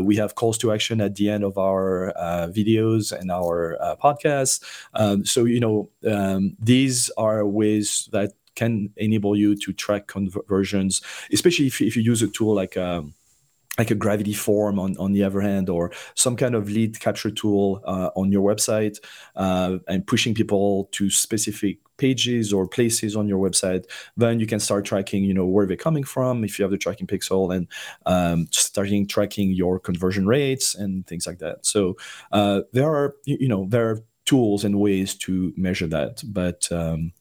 We 0.00 0.16
have 0.16 0.34
calls 0.34 0.58
to 0.58 0.72
action 0.72 1.00
at 1.00 1.16
the 1.16 1.30
end 1.30 1.44
of 1.44 1.58
our 1.58 2.12
videos 2.48 3.12
and 3.12 3.30
our 3.30 3.76
podcasts. 4.02 4.62
Um, 4.94 5.24
so 5.24 5.44
you 5.44 5.60
know 5.60 5.90
um, 6.06 6.56
these 6.60 7.10
are 7.16 7.46
ways 7.46 8.08
that 8.12 8.32
can 8.54 8.90
enable 8.96 9.36
you 9.36 9.56
to 9.56 9.72
track 9.72 10.06
conversions, 10.06 11.02
especially 11.32 11.66
if, 11.66 11.80
if 11.80 11.96
you 11.96 12.02
use 12.02 12.22
a 12.22 12.28
tool 12.28 12.54
like 12.54 12.76
um, 12.76 13.14
like 13.78 13.90
a 13.90 13.94
gravity 13.94 14.32
form 14.32 14.78
on, 14.78 14.96
on 14.98 15.12
the 15.12 15.24
other 15.24 15.40
hand 15.40 15.68
or 15.68 15.90
some 16.14 16.36
kind 16.36 16.54
of 16.54 16.70
lead 16.70 17.00
capture 17.00 17.30
tool 17.30 17.82
uh, 17.84 18.10
on 18.16 18.30
your 18.30 18.42
website 18.42 18.98
uh, 19.36 19.78
and 19.88 20.06
pushing 20.06 20.34
people 20.34 20.88
to 20.92 21.10
specific 21.10 21.78
pages 21.96 22.52
or 22.52 22.66
places 22.66 23.14
on 23.14 23.28
your 23.28 23.38
website 23.38 23.84
then 24.16 24.40
you 24.40 24.46
can 24.46 24.58
start 24.58 24.84
tracking 24.84 25.22
you 25.24 25.34
know 25.34 25.46
where 25.46 25.66
they're 25.66 25.76
coming 25.76 26.02
from 26.02 26.42
if 26.42 26.58
you 26.58 26.64
have 26.64 26.72
the 26.72 26.78
tracking 26.78 27.06
pixel 27.06 27.54
and 27.54 27.68
um, 28.06 28.48
starting 28.50 29.06
tracking 29.06 29.50
your 29.52 29.78
conversion 29.78 30.26
rates 30.26 30.74
and 30.74 31.06
things 31.06 31.26
like 31.26 31.38
that 31.38 31.64
so 31.64 31.96
uh, 32.32 32.62
there 32.72 32.92
are 32.92 33.14
you 33.24 33.48
know 33.48 33.66
there 33.68 33.90
are 33.90 34.00
tools 34.24 34.64
and 34.64 34.80
ways 34.80 35.14
to 35.14 35.52
measure 35.56 35.86
that 35.86 36.22
but 36.24 36.70
um, 36.72 37.12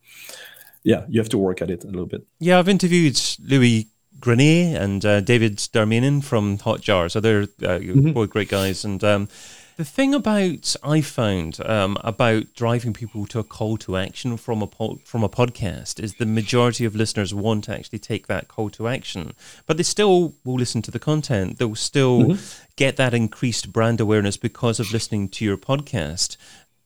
yeah, 0.84 1.06
you 1.08 1.20
have 1.20 1.30
to 1.30 1.38
work 1.38 1.62
at 1.62 1.70
it 1.70 1.84
a 1.84 1.88
little 1.88 2.06
bit. 2.06 2.26
Yeah, 2.40 2.60
I've 2.60 2.70
interviewed 2.70 3.20
Louis 3.40 3.88
Grenier 4.24 4.80
and 4.80 5.04
uh, 5.04 5.20
David 5.20 5.58
Darmanin 5.58 6.24
from 6.24 6.58
Hotjar. 6.58 7.12
So 7.12 7.20
they're 7.20 7.42
uh, 7.42 7.80
mm-hmm. 7.80 8.14
both 8.14 8.30
great 8.30 8.48
guys. 8.48 8.86
And 8.86 9.04
um, 9.04 9.28
the 9.76 9.84
thing 9.84 10.16
about 10.16 10.78
I 10.82 11.02
found 11.02 11.60
um, 11.66 11.98
about 12.06 12.54
driving 12.56 12.94
people 12.94 13.26
to 13.28 13.40
a 13.40 13.44
call 13.44 13.76
to 13.80 13.98
action 13.98 14.38
from 14.38 14.62
a 14.62 14.68
po- 14.68 15.02
from 15.04 15.26
a 15.26 15.30
podcast 15.30 16.02
is 16.02 16.16
the 16.16 16.26
majority 16.26 16.86
of 16.86 16.96
listeners 16.96 17.34
want 17.34 17.66
to 17.66 17.76
actually 17.76 18.00
take 18.00 18.28
that 18.28 18.48
call 18.48 18.70
to 18.70 18.88
action, 18.88 19.34
but 19.66 19.76
they 19.76 19.84
still 19.84 20.36
will 20.46 20.56
listen 20.56 20.82
to 20.84 20.92
the 20.92 21.00
content. 21.00 21.60
They'll 21.60 21.76
still 21.76 22.20
mm-hmm. 22.22 22.66
get 22.78 22.96
that 22.96 23.14
increased 23.14 23.74
brand 23.74 24.00
awareness 24.00 24.38
because 24.38 24.80
of 24.80 24.94
listening 24.94 25.28
to 25.30 25.44
your 25.44 25.58
podcast. 25.58 26.38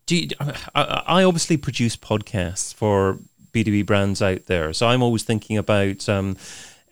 Do 0.08 0.16
you, 0.16 0.30
I, 0.74 1.04
I 1.06 1.24
obviously 1.24 1.58
produce 1.58 1.96
podcasts 1.96 2.74
for 2.74 3.20
B2B 3.54 3.86
brands 3.86 4.24
out 4.24 4.46
there. 4.46 4.74
So 4.74 4.88
I'm 4.88 5.04
always 5.04 5.24
thinking 5.24 5.58
about 5.58 6.08
um, 6.10 6.36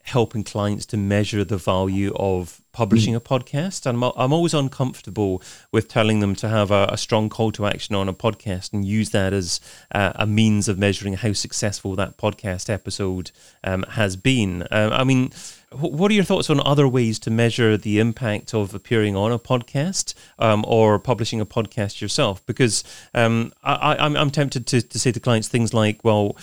helping 0.06 0.44
clients 0.44 0.86
to 0.86 0.98
measure 0.98 1.44
the 1.44 1.58
value 1.58 2.14
of 2.16 2.62
publishing 2.72 3.16
a 3.16 3.20
podcast. 3.20 3.88
And 3.88 4.04
I'm, 4.04 4.12
I'm 4.16 4.32
always 4.32 4.54
uncomfortable 4.54 5.42
with 5.72 5.88
telling 5.88 6.20
them 6.20 6.36
to 6.36 6.48
have 6.48 6.70
a, 6.70 6.88
a 6.92 6.98
strong 6.98 7.28
call 7.28 7.52
to 7.54 7.66
action 7.66 7.96
on 7.96 8.08
a 8.08 8.14
podcast 8.14 8.72
and 8.72 8.86
use 8.86 9.10
that 9.10 9.34
as 9.34 9.60
uh, 9.94 10.12
a 10.16 10.28
means 10.28 10.68
of 10.68 10.78
measuring 10.78 11.14
how 11.14 11.34
successful 11.34 11.96
that 11.96 12.18
podcast 12.18 12.70
episode 12.70 13.32
um, 13.64 13.84
has 13.90 14.16
been. 14.16 14.62
Uh, 14.64 14.92
I 14.94 15.04
mean, 15.04 15.32
what 15.72 16.12
are 16.12 16.14
your 16.14 16.24
thoughts 16.24 16.52
on 16.52 16.60
other 16.60 16.88
ways 16.88 17.18
to 17.20 17.32
measure 17.32 17.76
the 17.76 18.00
impact 18.00 18.54
of 18.54 18.76
appearing 18.76 19.16
on 19.16 19.32
a 19.32 19.40
podcast 19.40 20.14
um, 20.38 20.64
or 20.68 21.00
publishing 21.00 21.42
a 21.42 21.48
podcast 21.48 22.00
yourself? 22.00 22.46
Because 22.46 22.84
um, 23.16 23.52
I, 23.64 23.96
am 24.06 24.30
tempted 24.30 24.68
to, 24.68 24.84
to 24.84 25.00
say 25.00 25.12
to 25.12 25.20
clients 25.20 25.48
things 25.48 25.74
like, 25.74 26.04
well, 26.04 26.38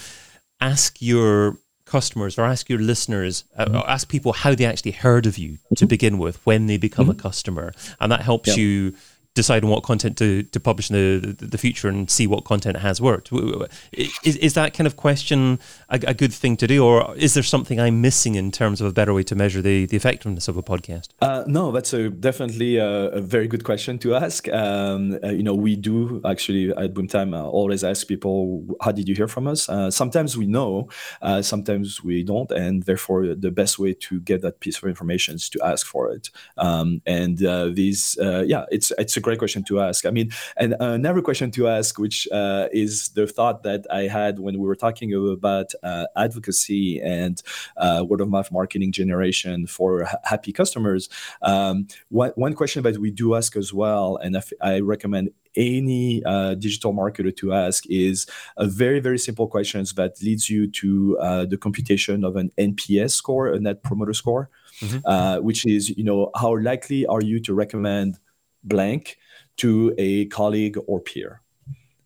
ask 0.61 1.00
your 1.00 1.59
customers 1.92 2.38
or 2.38 2.44
ask 2.54 2.70
your 2.72 2.78
listeners, 2.78 3.44
uh, 3.58 3.66
mm-hmm. 3.66 3.90
ask 3.96 4.08
people 4.08 4.32
how 4.32 4.54
they 4.54 4.64
actually 4.64 4.96
heard 5.04 5.26
of 5.26 5.37
you 5.37 5.58
to 5.76 5.84
begin 5.87 6.16
with 6.25 6.37
when 6.46 6.66
they 6.66 6.78
become 6.78 7.08
mm-hmm. 7.08 7.20
a 7.20 7.28
customer. 7.28 7.72
And 8.00 8.11
that 8.12 8.22
helps 8.22 8.49
yeah. 8.49 8.62
you 8.62 8.94
decide 9.35 9.65
on 9.65 9.71
what 9.71 9.83
content 9.83 10.17
to, 10.19 10.43
to 10.43 10.61
publish 10.61 10.91
in 10.91 10.97
the, 10.97 11.47
the, 11.47 11.59
future 11.59 11.89
and 11.89 12.11
see 12.11 12.27
what 12.27 12.45
content 12.45 12.77
has 12.77 13.01
worked. 13.01 13.31
Is, 13.93 14.37
is 14.37 14.55
that 14.55 14.75
kind 14.75 14.87
of 14.87 14.97
question 14.97 15.59
a, 15.89 16.01
a, 16.09 16.15
good 16.15 16.33
thing 16.35 16.57
to 16.59 16.67
do, 16.67 16.85
or 16.85 17.17
is 17.17 17.33
there 17.35 17.43
something 17.43 17.81
I'm 17.81 18.01
missing 18.01 18.35
in 18.35 18.51
terms 18.51 18.81
of 18.81 18.89
a 18.89 18.93
better 18.93 19.15
way 19.15 19.23
to 19.25 19.35
measure 19.35 19.62
the, 19.62 19.87
the 19.87 19.97
effectiveness 19.97 20.49
of 20.49 20.57
a 20.57 20.62
podcast? 20.62 21.09
Uh, 21.21 21.45
no, 21.47 21.73
that's 21.73 21.95
a, 21.95 22.11
definitely 22.11 22.77
a, 22.77 23.09
a, 23.11 23.21
very 23.21 23.49
good 23.49 23.65
question 23.65 23.99
to 24.01 24.15
ask. 24.15 24.49
Um, 24.49 25.19
uh, 25.25 25.29
you 25.29 25.43
know, 25.43 25.55
we 25.55 25.77
do 25.77 26.21
actually 26.27 26.71
at 26.71 26.93
Boomtime 26.93 27.35
uh, 27.35 27.49
always 27.49 27.85
ask 27.85 28.07
people, 28.07 28.65
how 28.83 28.93
did 28.93 29.09
you 29.09 29.15
hear 29.15 29.29
from 29.29 29.47
us? 29.47 29.69
Uh, 29.69 29.91
sometimes 29.91 30.37
we 30.37 30.47
know, 30.47 30.89
uh, 31.23 31.41
sometimes 31.41 32.05
we 32.05 32.23
don't, 32.23 32.51
and 32.51 32.83
therefore 32.83 33.35
the 33.35 33.51
best 33.51 33.79
way 33.79 33.95
to 33.95 34.21
get 34.21 34.43
that 34.43 34.61
piece 34.61 34.77
of 34.77 34.85
information 34.85 35.37
is 35.37 35.49
to 35.49 35.61
ask 35.65 35.87
for 35.87 36.11
it. 36.11 36.29
Um, 36.59 37.01
and 37.07 37.43
uh, 37.43 37.71
these, 37.73 38.19
yeah, 38.21 38.67
it's 38.71 38.93
it's 38.99 39.17
a 39.17 39.22
great 39.23 39.38
question 39.38 39.64
to 39.64 39.81
ask. 39.81 40.07
I 40.07 40.11
mean, 40.11 40.31
and 40.57 40.75
another 40.81 41.23
question 41.23 41.50
to 41.52 41.69
ask, 41.69 41.99
which 41.99 42.29
uh, 42.33 42.69
is 42.73 43.09
the 43.11 43.26
thought 43.26 43.62
that 43.62 43.87
I 43.91 44.02
had 44.02 44.38
when 44.38 44.59
we 44.59 44.67
were 44.67 44.76
talking 44.76 45.12
about 45.14 45.73
uh, 45.83 46.07
advocacy 46.17 47.00
and 47.00 47.43
uh, 47.76 48.05
word 48.09 48.21
of 48.21 48.29
mouth 48.29 48.50
marketing 48.52 48.93
generation 48.93 49.67
for 49.67 50.09
happy 50.25 50.52
customers. 50.52 51.09
Um, 51.43 51.87
one, 52.09 52.33
one 52.35 52.55
question 52.55 52.83
that 52.83 52.99
we 52.99 53.11
do 53.11 53.35
ask 53.35 53.57
as 53.57 53.73
well, 53.73 54.17
and 54.17 54.37
I 54.61 54.81
recommend 54.81 55.31
any 55.57 56.23
uh, 56.25 56.55
digital 56.55 56.95
marketer 56.95 57.35
to 57.37 57.52
ask 57.52 57.85
is 57.88 58.26
a 58.57 58.67
very 58.67 59.00
very 59.00 59.19
simple 59.19 59.47
questions 59.47 59.93
that 59.95 60.21
leads 60.23 60.49
you 60.49 60.71
to 60.71 61.19
uh, 61.19 61.45
the 61.45 61.57
computation 61.57 62.25
of 62.25 62.37
an 62.37 62.50
NPS 62.59 63.11
score, 63.11 63.49
a 63.49 63.59
Net 63.59 63.83
Promoter 63.83 64.14
Score, 64.14 64.50
mm-hmm. 64.81 64.99
uh, 65.05 65.38
which 65.41 65.67
is 65.67 65.91
you 65.91 66.05
know 66.05 66.31
how 66.37 66.57
likely 66.59 67.07
are 67.07 67.23
you 67.23 67.41
to 67.41 67.55
recommend 67.55 68.19
blank 68.64 69.19
to 69.59 69.95
a 69.99 70.26
colleague 70.26 70.78
or 70.87 71.00
peer? 71.00 71.40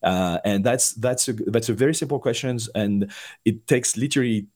Uh, 0.02 0.38
and 0.44 0.62
that's 0.64 0.92
that's 0.92 1.28
a 1.28 1.32
that's 1.32 1.68
a 1.68 1.74
very 1.74 1.94
simple 1.94 2.18
question, 2.18 2.58
and 2.74 3.10
it 3.44 3.66
takes 3.66 3.96
literally 3.96 4.46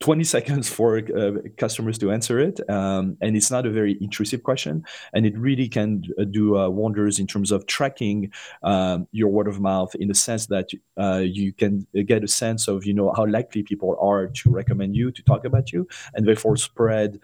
20 0.00 0.24
seconds 0.36 0.68
for 0.68 0.98
uh, 0.98 1.32
customers 1.56 1.98
to 1.98 2.12
answer 2.12 2.38
it 2.38 2.60
um, 2.68 3.16
and 3.20 3.36
it's 3.36 3.50
not 3.50 3.66
a 3.66 3.70
very 3.70 3.96
intrusive 4.00 4.42
question 4.42 4.84
and 5.12 5.26
it 5.26 5.36
really 5.38 5.68
can 5.68 6.02
uh, 6.18 6.24
do 6.24 6.56
uh, 6.56 6.68
wonders 6.68 7.18
in 7.18 7.26
terms 7.26 7.50
of 7.50 7.66
tracking 7.66 8.30
um, 8.62 9.06
your 9.12 9.28
word 9.28 9.48
of 9.48 9.60
mouth 9.60 9.94
in 9.94 10.08
the 10.08 10.14
sense 10.14 10.46
that 10.46 10.68
uh, 10.98 11.22
you 11.24 11.52
can 11.52 11.86
get 12.04 12.22
a 12.22 12.28
sense 12.28 12.68
of 12.68 12.84
you 12.84 12.92
know 12.92 13.12
how 13.16 13.26
likely 13.26 13.62
people 13.62 13.96
are 14.00 14.26
to 14.26 14.50
recommend 14.50 14.94
you 14.94 15.10
to 15.10 15.22
talk 15.22 15.44
about 15.44 15.72
you 15.72 15.88
and 16.14 16.26
therefore 16.26 16.56
spread 16.56 17.18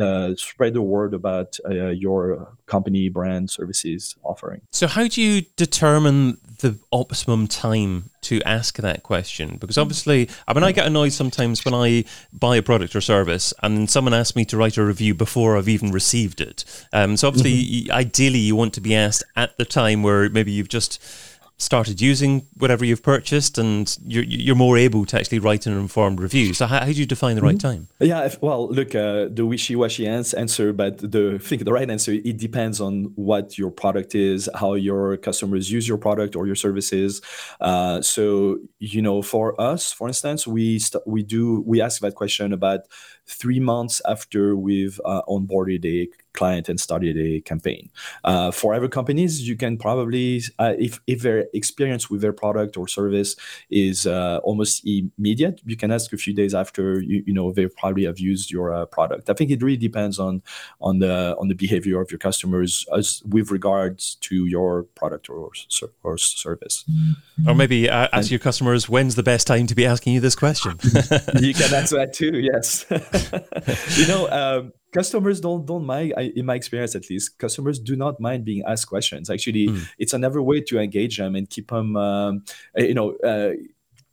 uh, 0.00 0.34
spread 0.36 0.74
the 0.74 0.82
word 0.82 1.14
about 1.14 1.56
uh, 1.68 1.88
your 1.88 2.56
company, 2.66 3.08
brand, 3.08 3.50
services 3.50 4.16
offering. 4.22 4.60
So, 4.70 4.86
how 4.86 5.08
do 5.08 5.20
you 5.20 5.42
determine 5.56 6.38
the 6.58 6.78
optimum 6.92 7.46
time 7.46 8.10
to 8.22 8.42
ask 8.42 8.76
that 8.78 9.02
question? 9.02 9.56
Because 9.56 9.78
obviously, 9.78 10.28
I 10.46 10.54
mean, 10.54 10.64
I 10.64 10.72
get 10.72 10.86
annoyed 10.86 11.12
sometimes 11.12 11.64
when 11.64 11.74
I 11.74 12.04
buy 12.32 12.56
a 12.56 12.62
product 12.62 12.94
or 12.94 13.00
service 13.00 13.52
and 13.62 13.90
someone 13.90 14.14
asks 14.14 14.36
me 14.36 14.44
to 14.46 14.56
write 14.56 14.76
a 14.76 14.84
review 14.84 15.14
before 15.14 15.56
I've 15.56 15.68
even 15.68 15.90
received 15.90 16.40
it. 16.40 16.64
Um, 16.92 17.16
so, 17.16 17.28
obviously, 17.28 17.52
mm-hmm. 17.52 17.92
ideally, 17.92 18.40
you 18.40 18.56
want 18.56 18.74
to 18.74 18.80
be 18.80 18.94
asked 18.94 19.24
at 19.36 19.56
the 19.58 19.64
time 19.64 20.02
where 20.02 20.28
maybe 20.28 20.52
you've 20.52 20.68
just 20.68 21.02
started 21.58 22.00
using 22.00 22.46
whatever 22.56 22.84
you've 22.84 23.02
purchased 23.02 23.58
and 23.58 23.98
you're, 24.06 24.22
you're 24.22 24.54
more 24.54 24.78
able 24.78 25.04
to 25.04 25.18
actually 25.18 25.40
write 25.40 25.66
an 25.66 25.72
informed 25.76 26.20
review. 26.20 26.54
So 26.54 26.66
how, 26.66 26.78
how 26.78 26.86
do 26.86 26.92
you 26.92 27.04
define 27.04 27.34
the 27.34 27.42
right 27.42 27.56
mm-hmm. 27.56 27.68
time? 27.68 27.88
Yeah, 27.98 28.24
if, 28.26 28.40
well, 28.40 28.68
look, 28.68 28.94
uh, 28.94 29.26
the 29.28 29.44
wishy-washy 29.44 30.06
answer, 30.06 30.72
but 30.72 30.98
the 30.98 31.38
think 31.40 31.64
the 31.64 31.72
right 31.72 31.90
answer, 31.90 32.12
it 32.12 32.36
depends 32.36 32.80
on 32.80 33.12
what 33.16 33.58
your 33.58 33.72
product 33.72 34.14
is, 34.14 34.48
how 34.54 34.74
your 34.74 35.16
customers 35.16 35.70
use 35.70 35.88
your 35.88 35.98
product 35.98 36.36
or 36.36 36.46
your 36.46 36.54
services. 36.54 37.20
Uh, 37.60 38.00
so, 38.02 38.58
you 38.78 39.02
know, 39.02 39.20
for 39.20 39.60
us, 39.60 39.92
for 39.92 40.06
instance, 40.06 40.46
we 40.46 40.78
st- 40.78 41.02
we 41.06 41.24
do 41.24 41.64
we 41.66 41.80
ask 41.80 42.00
that 42.00 42.14
question 42.14 42.52
about 42.52 42.80
three 43.28 43.60
months 43.60 44.00
after 44.08 44.56
we've 44.56 45.00
uh, 45.04 45.22
onboarded 45.28 45.84
a 45.84 46.08
client 46.32 46.68
and 46.68 46.78
started 46.80 47.16
a 47.18 47.40
campaign. 47.40 47.90
Uh, 48.24 48.50
for 48.50 48.74
other 48.74 48.88
companies, 48.88 49.46
you 49.48 49.56
can 49.56 49.76
probably, 49.76 50.40
uh, 50.58 50.74
if, 50.78 51.00
if 51.06 51.22
their 51.22 51.46
experience 51.52 52.08
with 52.08 52.20
their 52.20 52.32
product 52.32 52.76
or 52.76 52.86
service 52.86 53.34
is 53.70 54.06
uh, 54.06 54.38
almost 54.44 54.82
immediate, 54.86 55.60
you 55.64 55.76
can 55.76 55.90
ask 55.90 56.12
a 56.12 56.16
few 56.16 56.32
days 56.32 56.54
after 56.54 57.00
you, 57.00 57.22
you 57.26 57.34
know 57.34 57.52
they 57.52 57.66
probably 57.66 58.04
have 58.04 58.18
used 58.18 58.50
your 58.50 58.72
uh, 58.72 58.86
product. 58.86 59.28
I 59.28 59.34
think 59.34 59.50
it 59.50 59.62
really 59.62 59.76
depends 59.76 60.18
on 60.18 60.42
on 60.80 61.00
the 61.00 61.36
on 61.40 61.48
the 61.48 61.54
behavior 61.54 62.00
of 62.00 62.10
your 62.10 62.18
customers 62.18 62.86
as 62.96 63.22
with 63.26 63.50
regards 63.50 64.16
to 64.26 64.46
your 64.46 64.84
product 64.94 65.28
or 65.28 65.50
or 66.02 66.18
service. 66.18 66.84
Or 67.46 67.54
maybe 67.54 67.88
uh, 67.90 68.08
ask 68.12 68.14
and, 68.14 68.30
your 68.30 68.40
customers 68.40 68.88
when's 68.88 69.14
the 69.14 69.22
best 69.22 69.46
time 69.46 69.66
to 69.66 69.74
be 69.74 69.84
asking 69.86 70.14
you 70.14 70.20
this 70.20 70.36
question. 70.36 70.72
you 71.40 71.54
can 71.54 71.74
answer 71.74 71.96
that 71.96 72.12
too. 72.12 72.38
Yes. 72.38 72.86
you 73.96 74.06
know, 74.06 74.28
um, 74.30 74.72
customers 74.92 75.40
don't 75.40 75.66
don't 75.66 75.84
mind. 75.84 76.14
I, 76.16 76.32
in 76.34 76.46
my 76.46 76.54
experience, 76.54 76.94
at 76.94 77.08
least, 77.10 77.38
customers 77.38 77.78
do 77.78 77.96
not 77.96 78.20
mind 78.20 78.44
being 78.44 78.62
asked 78.66 78.88
questions. 78.88 79.30
Actually, 79.30 79.68
mm. 79.68 79.88
it's 79.98 80.12
another 80.12 80.42
way 80.42 80.60
to 80.62 80.78
engage 80.78 81.18
them 81.18 81.34
and 81.34 81.48
keep 81.48 81.68
them, 81.68 81.96
um, 81.96 82.44
you 82.76 82.94
know. 82.94 83.16
Uh, 83.16 83.52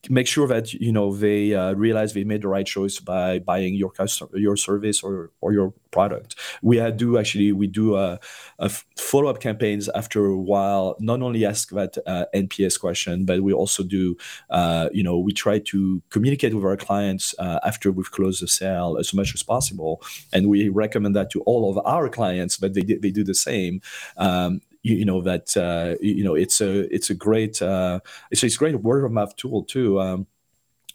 make 0.09 0.27
sure 0.27 0.47
that 0.47 0.73
you 0.73 0.91
know 0.91 1.15
they 1.15 1.53
uh, 1.53 1.73
realize 1.73 2.13
they 2.13 2.23
made 2.23 2.41
the 2.41 2.47
right 2.47 2.65
choice 2.65 2.99
by 2.99 3.39
buying 3.39 3.75
your 3.75 3.91
customer 3.91 4.29
your 4.37 4.57
service 4.57 5.03
or 5.03 5.31
or 5.41 5.53
your 5.53 5.73
product. 5.91 6.35
We 6.61 6.75
do 6.91 7.17
actually 7.17 7.51
we 7.51 7.67
do 7.67 7.95
a, 7.95 8.19
a 8.59 8.69
follow-up 8.97 9.39
campaigns 9.39 9.89
after 9.89 10.25
a 10.25 10.37
while 10.37 10.95
not 10.99 11.21
only 11.21 11.45
ask 11.45 11.69
that 11.69 11.97
uh, 12.05 12.25
nps 12.35 12.79
question 12.79 13.25
but 13.25 13.41
we 13.41 13.53
also 13.53 13.81
do 13.83 14.17
uh, 14.49 14.89
you 14.91 15.03
know 15.03 15.17
we 15.17 15.31
try 15.31 15.59
to 15.59 16.01
communicate 16.09 16.53
with 16.53 16.65
our 16.65 16.77
clients 16.77 17.33
uh, 17.39 17.59
after 17.63 17.91
we've 17.91 18.11
closed 18.11 18.41
the 18.41 18.47
sale 18.47 18.97
as 18.99 19.13
much 19.13 19.33
as 19.33 19.43
possible. 19.43 20.01
And 20.33 20.49
we 20.49 20.69
recommend 20.69 21.15
that 21.15 21.29
to 21.31 21.41
all 21.41 21.69
of 21.71 21.85
our 21.85 22.09
clients 22.09 22.57
but 22.57 22.73
they, 22.73 22.81
they 22.81 23.11
do 23.11 23.23
the 23.23 23.39
same. 23.49 23.81
Um, 24.17 24.61
you, 24.85 24.97
you 24.97 25.05
know 25.05 25.21
that 25.21 25.57
uh, 25.57 25.95
you 25.99 26.23
know 26.23 26.35
it's 26.35 26.61
a 26.61 26.93
it's 26.93 27.09
a 27.09 27.15
great 27.15 27.61
uh, 27.61 27.99
it's 28.31 28.43
a 28.43 28.49
great 28.57 28.75
word 28.81 29.03
of 29.03 29.11
mouth 29.11 29.35
tool 29.35 29.63
too. 29.63 29.99
Um, 29.99 30.27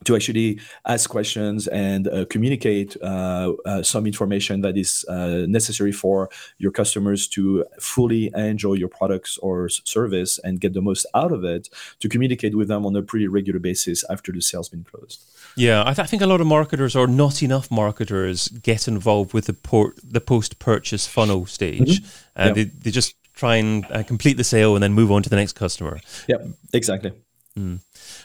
to 0.04 0.16
actually 0.16 0.58
ask 0.86 1.10
questions 1.10 1.68
and 1.68 2.08
uh, 2.08 2.24
communicate 2.30 2.96
uh, 3.02 3.52
uh, 3.66 3.82
some 3.82 4.06
information 4.06 4.62
that 4.62 4.78
is 4.78 5.04
uh, 5.08 5.44
necessary 5.46 5.92
for 5.92 6.30
your 6.56 6.72
customers 6.72 7.28
to 7.28 7.66
fully 7.78 8.30
enjoy 8.34 8.72
your 8.72 8.88
products 8.88 9.36
or 9.42 9.68
service 9.68 10.38
and 10.42 10.58
get 10.58 10.72
the 10.72 10.80
most 10.80 11.04
out 11.14 11.32
of 11.32 11.44
it 11.44 11.68
to 11.98 12.08
communicate 12.08 12.56
with 12.56 12.68
them 12.68 12.86
on 12.86 12.96
a 12.96 13.02
pretty 13.02 13.28
regular 13.28 13.58
basis 13.58 14.02
after 14.08 14.32
the 14.32 14.40
sale's 14.40 14.70
been 14.70 14.84
closed 14.84 15.22
yeah 15.54 15.82
i, 15.82 15.92
th- 15.92 15.98
I 15.98 16.06
think 16.06 16.22
a 16.22 16.26
lot 16.26 16.40
of 16.40 16.46
marketers 16.46 16.96
or 16.96 17.06
not 17.06 17.42
enough 17.42 17.70
marketers 17.70 18.48
get 18.48 18.88
involved 18.88 19.34
with 19.34 19.44
the, 19.46 19.52
port, 19.52 19.98
the 20.02 20.22
post-purchase 20.22 21.06
funnel 21.06 21.44
stage 21.44 22.00
mm-hmm. 22.00 22.40
and 22.40 22.56
yeah. 22.56 22.64
they, 22.64 22.70
they 22.70 22.90
just 22.90 23.16
try 23.40 23.56
and 23.56 23.86
uh, 23.90 24.02
complete 24.02 24.36
the 24.36 24.44
sale 24.44 24.76
and 24.76 24.82
then 24.82 24.92
move 24.92 25.10
on 25.10 25.22
to 25.22 25.30
the 25.30 25.36
next 25.36 25.54
customer. 25.54 25.98
Yeah, 26.28 26.36
exactly. 26.74 27.12
Mm. 27.58 27.80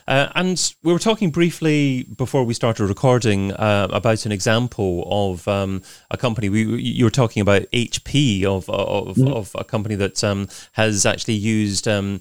Uh, 0.07 0.27
and 0.35 0.73
we 0.83 0.93
were 0.93 0.99
talking 0.99 1.31
briefly 1.31 2.03
before 2.15 2.43
we 2.43 2.53
started 2.53 2.85
recording 2.85 3.51
uh, 3.53 3.87
about 3.91 4.25
an 4.25 4.31
example 4.31 5.07
of 5.09 5.47
um, 5.47 5.81
a 6.11 6.17
company. 6.17 6.49
We 6.49 6.63
you 6.79 7.05
were 7.05 7.09
talking 7.09 7.41
about 7.41 7.63
HP 7.71 8.43
of 8.43 8.69
of, 8.69 9.15
mm. 9.15 9.33
of 9.33 9.55
a 9.55 9.63
company 9.63 9.95
that 9.95 10.23
um, 10.23 10.47
has 10.73 11.05
actually 11.05 11.35
used 11.35 11.87
um, 11.87 12.19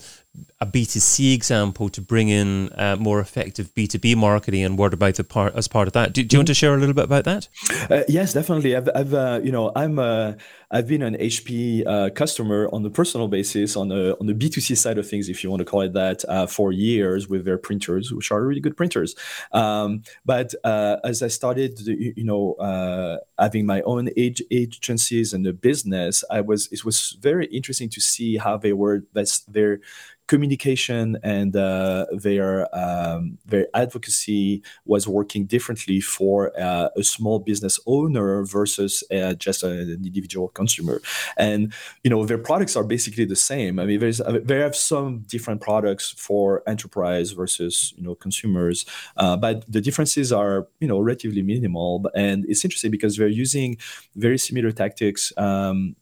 a 0.60 0.66
B2C 0.66 1.34
example 1.34 1.88
to 1.90 2.00
bring 2.00 2.28
in 2.28 2.70
uh, 2.72 2.96
more 2.98 3.20
effective 3.20 3.74
B2B 3.74 4.16
marketing 4.16 4.64
and 4.64 4.78
word 4.78 4.98
mouth 4.98 5.20
as 5.54 5.68
part 5.68 5.86
of 5.86 5.92
that. 5.92 6.12
Do, 6.12 6.22
do 6.22 6.36
you 6.36 6.38
want 6.38 6.48
to 6.48 6.54
share 6.54 6.74
a 6.74 6.78
little 6.78 6.94
bit 6.94 7.04
about 7.04 7.24
that? 7.24 7.48
Uh, 7.90 8.02
yes, 8.08 8.32
definitely. 8.32 8.74
I've, 8.74 8.88
I've 8.94 9.14
uh, 9.14 9.40
you 9.44 9.52
know, 9.52 9.70
I'm, 9.76 9.98
uh, 9.98 10.32
I've 10.70 10.88
been 10.88 11.02
an 11.02 11.14
HP 11.14 11.86
uh, 11.86 12.10
customer 12.10 12.68
on 12.72 12.84
a 12.84 12.90
personal 12.90 13.28
basis 13.28 13.76
on 13.76 13.88
the 13.88 14.16
on 14.18 14.26
the 14.26 14.34
B2C 14.34 14.76
side 14.76 14.98
of 14.98 15.08
things, 15.08 15.28
if 15.28 15.44
you 15.44 15.50
want 15.50 15.60
to 15.60 15.64
call 15.64 15.82
it 15.82 15.92
that, 15.92 16.24
uh, 16.28 16.46
for 16.46 16.72
years 16.72 17.28
with 17.28 17.44
their 17.44 17.58
printers, 17.58 18.12
which 18.12 18.32
are 18.32 18.42
really 18.42 18.60
good 18.60 18.76
printers. 18.76 19.14
Um, 19.52 20.02
but 20.24 20.54
as 20.64 21.22
I 21.22 21.28
started, 21.28 21.78
you 21.86 22.24
know, 22.24 23.20
having 23.38 23.66
my 23.66 23.82
own 23.82 24.08
age 24.16 24.42
agencies 24.50 25.32
and 25.32 25.44
the 25.44 25.52
business, 25.52 26.24
I 26.30 26.40
was 26.40 26.68
it 26.72 26.84
was 26.84 27.16
very 27.20 27.46
interesting 27.46 27.90
to 27.90 28.00
see 28.00 28.36
how 28.36 28.56
they 28.56 28.72
were 28.72 29.04
that's 29.12 29.40
their 29.40 29.80
communication 30.26 31.18
and 31.22 31.54
uh, 31.54 32.06
their 32.12 32.74
um, 32.76 33.38
their 33.44 33.66
advocacy 33.74 34.62
was 34.86 35.06
working 35.06 35.44
differently 35.46 36.00
for 36.00 36.52
uh, 36.58 36.88
a 36.96 37.02
small 37.02 37.38
business 37.38 37.78
owner 37.86 38.44
versus 38.44 39.04
uh, 39.12 39.34
just 39.34 39.62
an 39.62 39.90
individual 39.90 40.48
consumer. 40.48 41.00
And 41.36 41.72
you 42.02 42.10
know 42.10 42.24
their 42.24 42.38
products 42.38 42.76
are 42.76 42.84
basically 42.84 43.24
the 43.26 43.36
same. 43.36 43.78
I 43.78 43.84
mean, 43.84 44.00
there's 44.00 44.20
uh, 44.20 44.40
they 44.42 44.58
have 44.58 44.76
some 44.76 45.20
different 45.28 45.60
products 45.60 46.14
for 46.16 46.62
enterprise 46.66 47.32
versus 47.32 47.92
you 47.96 48.04
know 48.04 48.14
consumers, 48.14 48.86
uh, 49.16 49.36
but 49.36 49.70
the 49.70 49.80
differences 49.80 50.32
are 50.32 50.66
you 50.80 50.88
know 50.88 51.00
relatively 51.00 51.42
minimal. 51.42 52.10
And 52.14 52.44
it's 52.48 52.64
interesting 52.64 52.90
because 52.90 53.16
they're 53.16 53.28
using 53.28 53.76
very 54.16 54.38
similar 54.38 54.72
tactics. 54.72 55.32
Um, 55.36 55.96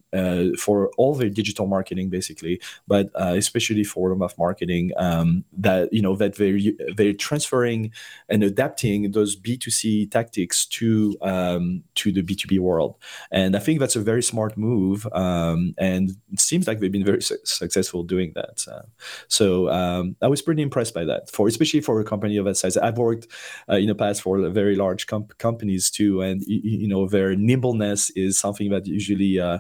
for 0.59 0.91
all 0.99 1.15
their 1.15 1.31
digital 1.31 1.67
marketing 1.67 2.09
basically 2.09 2.61
but 2.87 3.11
uh, 3.15 3.35
especially 3.37 3.85
for 3.85 4.03
word 4.03 4.13
of 4.13 4.19
mouth 4.19 4.37
marketing 4.39 4.91
um, 4.97 5.45
that 5.57 5.93
you 5.93 6.03
know 6.03 6.17
that 6.17 6.35
they're 6.35 6.59
they're 6.97 7.13
transferring 7.13 7.91
and 8.29 8.43
adapting 8.43 9.13
those 9.13 9.37
b2c 9.37 10.11
tactics 10.11 10.67
to 10.67 11.17
um, 11.23 11.83
to 11.95 12.13
the 12.13 12.23
b2b 12.23 12.59
world. 12.59 12.97
And 13.31 13.57
i 13.57 13.59
think 13.59 13.81
that's 13.81 13.97
a 13.97 14.01
very 14.01 14.23
smart 14.23 14.57
move 14.57 15.07
um, 15.13 15.75
and 15.79 16.11
it 16.33 16.41
seems 16.41 16.67
like 16.67 16.81
they've 16.81 16.93
been 16.93 17.05
very 17.05 17.23
su- 17.23 17.39
successful 17.45 18.03
doing 18.03 18.33
that 18.35 18.65
uh, 18.71 18.83
so 19.29 19.71
um, 19.71 20.17
i 20.23 20.29
was 20.29 20.43
pretty 20.43 20.63
impressed 20.63 20.95
by 20.95 21.05
that 21.05 21.31
for 21.31 21.49
especially 21.49 21.81
for 21.81 22.01
a 22.01 22.05
company 22.05 22.37
of 22.37 22.45
that 22.45 22.57
size. 22.57 22.77
I've 22.77 22.99
worked 22.99 23.27
uh, 23.71 23.77
in 23.77 23.87
the 23.87 23.95
past 23.95 24.23
for 24.23 24.49
very 24.51 24.77
large 24.77 25.07
companies 25.39 25.91
too 25.91 26.21
and 26.21 26.43
you, 26.47 26.61
you 26.83 26.89
know 26.89 27.07
their 27.07 27.35
nimbleness 27.37 28.11
is 28.11 28.39
something 28.39 28.71
that 28.71 28.87
usually 28.87 29.39
uh, 29.39 29.59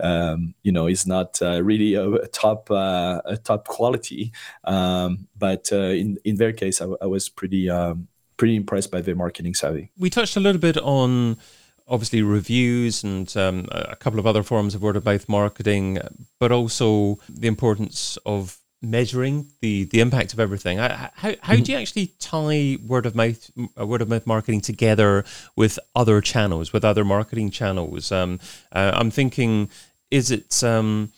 um, 0.00 0.54
you 0.62 0.72
know 0.72 0.86
is 0.86 1.06
not 1.06 1.40
uh, 1.42 1.62
really 1.62 1.94
a, 1.94 2.08
a 2.10 2.28
top 2.28 2.70
uh, 2.70 3.20
a 3.24 3.36
top 3.36 3.68
quality. 3.68 4.32
Um, 4.64 5.28
but 5.38 5.68
uh, 5.72 5.92
in 5.92 6.18
in 6.24 6.36
their 6.36 6.52
case, 6.52 6.80
I, 6.80 6.86
I 7.00 7.06
was 7.06 7.28
pretty 7.28 7.68
um, 7.70 8.08
pretty 8.36 8.56
impressed 8.56 8.90
by 8.90 9.00
their 9.00 9.16
marketing 9.16 9.54
savvy. 9.54 9.90
We 9.98 10.10
touched 10.10 10.36
a 10.36 10.40
little 10.40 10.60
bit 10.60 10.78
on 10.78 11.36
obviously 11.90 12.22
reviews 12.22 13.02
and 13.02 13.36
um, 13.36 13.66
a 13.72 13.96
couple 13.96 14.20
of 14.20 14.26
other 14.26 14.44
forms 14.44 14.74
of 14.74 14.82
word 14.82 14.96
of 14.96 15.04
mouth 15.04 15.28
marketing, 15.28 15.98
but 16.38 16.52
also 16.52 17.18
the 17.28 17.48
importance 17.48 18.16
of 18.24 18.59
measuring 18.82 19.50
the 19.60 19.84
the 19.84 20.00
impact 20.00 20.32
of 20.32 20.40
everything. 20.40 20.78
How 20.78 21.10
how, 21.14 21.34
how 21.42 21.56
do 21.56 21.72
you 21.72 21.78
actually 21.78 22.08
tie 22.18 22.78
word 22.86 23.06
of 23.06 23.14
mouth 23.14 23.50
uh, 23.78 23.86
word 23.86 24.02
of 24.02 24.08
mouth 24.08 24.26
marketing 24.26 24.60
together 24.60 25.24
with 25.56 25.78
other 25.94 26.20
channels, 26.20 26.72
with 26.72 26.84
other 26.84 27.04
marketing 27.04 27.50
channels? 27.50 28.10
Um, 28.10 28.40
uh, 28.72 28.92
I'm 28.94 29.10
thinking 29.10 29.70
is 30.10 30.30
it 30.30 30.62
um, 30.64 31.12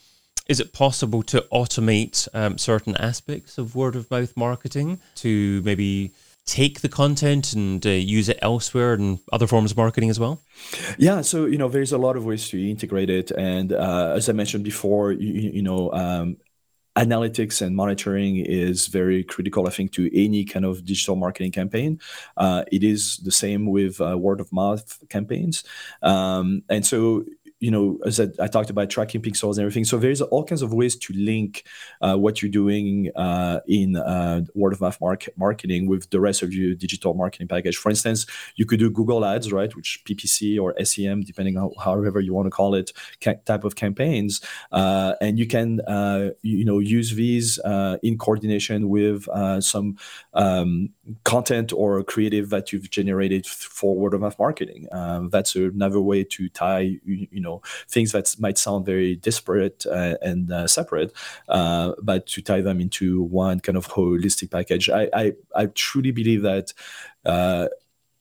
is 0.49 0.61
it 0.61 0.73
possible 0.73 1.23
to 1.25 1.47
automate 1.53 2.29
um, 2.35 2.59
certain 2.59 2.97
aspects 2.97 3.59
of 3.59 3.77
word 3.77 3.97
of 3.97 4.11
mouth 4.11 4.37
marketing 4.37 5.01
to 5.17 5.63
maybe 5.65 6.13
take 6.45 6.81
the 6.81 6.89
content 6.89 7.53
and 7.53 7.87
uh, 7.87 7.91
use 7.91 8.29
it 8.29 8.39
elsewhere 8.43 8.95
and 8.95 9.21
other 9.33 9.47
forms 9.47 9.71
of 9.71 9.77
marketing 9.77 10.11
as 10.11 10.19
well? 10.19 10.41
Yeah, 10.99 11.21
so 11.21 11.47
you 11.47 11.59
know, 11.59 11.69
there's 11.69 11.93
a 11.93 11.99
lot 11.99 12.17
of 12.17 12.25
ways 12.25 12.49
to 12.49 12.71
integrate 12.71 13.11
it, 13.11 13.31
and 13.31 13.73
uh, 13.73 14.15
as 14.17 14.29
I 14.29 14.33
mentioned 14.33 14.65
before, 14.65 15.13
you, 15.13 15.51
you 15.53 15.63
know. 15.63 15.93
Um, 15.93 16.37
analytics 16.97 17.63
and 17.63 17.75
monitoring 17.75 18.37
is 18.37 18.89
very 18.89 19.25
critical, 19.25 19.67
I 19.67 19.71
think, 19.71 19.93
to 19.93 20.11
any 20.15 20.45
kind 20.45 20.65
of 20.65 20.85
digital 20.85 21.17
marketing 21.17 21.53
campaign. 21.53 22.01
Uh, 22.37 22.65
it 22.71 22.85
is 22.85 23.19
the 23.19 23.33
same 23.33 23.67
with 23.67 24.01
uh, 24.01 24.19
word 24.19 24.41
of 24.41 24.53
mouth 24.53 24.99
campaigns. 25.09 25.65
Um, 26.03 26.63
and 26.69 26.85
so 26.85 27.25
you 27.63 27.71
know, 27.71 27.97
as 28.05 28.19
I, 28.19 28.27
I, 28.41 28.49
talked 28.49 28.71
about 28.71 28.91
tracking 28.91 29.23
pixels 29.23 29.53
and 29.53 29.61
everything. 29.61 29.85
So 29.85 29.97
there's 29.97 30.21
all 30.21 30.43
kinds 30.43 30.63
of 30.63 30.75
ways 30.75 30.97
to 30.97 31.13
link 31.13 31.65
uh, 32.01 32.17
what 32.17 32.43
you're 32.43 32.51
doing 32.51 33.13
uh, 33.15 33.61
in 33.69 33.95
uh, 33.95 34.41
word 34.57 34.73
of 34.73 34.81
mouth 34.81 35.01
mark- 35.01 35.29
marketing 35.37 35.87
with 35.87 36.11
the 36.11 36.19
rest 36.19 36.43
of 36.43 36.53
your 36.53 36.75
digital 36.75 37.15
marketing 37.15 37.47
package. 37.47 37.77
For 37.77 37.89
instance, 37.89 38.27
you 38.57 38.67
could 38.67 38.81
do 38.81 38.91
Google 38.91 39.25
Ads, 39.25 39.53
right, 39.53 39.75
which 39.77 40.03
PPC 40.05 40.61
or 40.61 40.75
SEM, 40.85 41.21
depending 41.21 41.57
on 41.57 41.71
however 41.79 42.19
you 42.19 42.35
want 42.35 42.47
to 42.47 42.51
call 42.51 42.75
it, 42.75 42.93
ca- 43.21 43.41
type 43.47 43.63
of 43.63 43.77
campaigns, 43.77 44.41
uh, 44.73 45.15
and 45.21 45.39
you 45.39 45.47
can 45.47 45.81
uh, 45.83 46.31
you 46.43 46.65
know 46.65 46.81
use 46.81 47.15
these 47.15 47.61
uh, 47.61 47.97
in 48.03 48.19
coordination 48.19 48.89
with 48.89 49.29
some 49.61 49.97
um, 50.35 50.91
content 51.25 51.73
or 51.73 52.03
creative 52.05 52.51
that 52.51 52.73
you've 52.73 52.91
generated 52.91 53.47
for 53.47 53.97
word 53.97 54.15
of 54.15 54.21
mouth 54.21 54.39
marketing. 54.39 54.87
Um, 54.93 55.31
that's 55.31 55.57
another 55.57 56.01
way 56.01 56.23
to 56.25 56.49
tie 56.49 56.99
you, 57.05 57.27
you 57.31 57.41
know 57.41 57.61
things 57.89 58.13
that 58.13 58.35
might 58.39 58.59
sound 58.59 58.87
very 58.87 59.17
disparate 59.17 59.85
uh, 59.87 60.17
and 60.23 60.53
uh, 60.53 60.67
separate, 60.67 61.13
uh, 61.49 61.93
but 62.01 62.27
to 62.27 62.43
tie 62.43 62.61
them 62.61 62.81
into 62.81 63.23
one 63.23 63.61
kind 63.61 63.77
of 63.77 63.89
holistic 63.89 64.51
package. 64.51 64.89
I 64.91 65.09
I, 65.13 65.33
I 65.57 65.67
truly 65.67 66.13
believe 66.13 66.43
that 66.43 66.73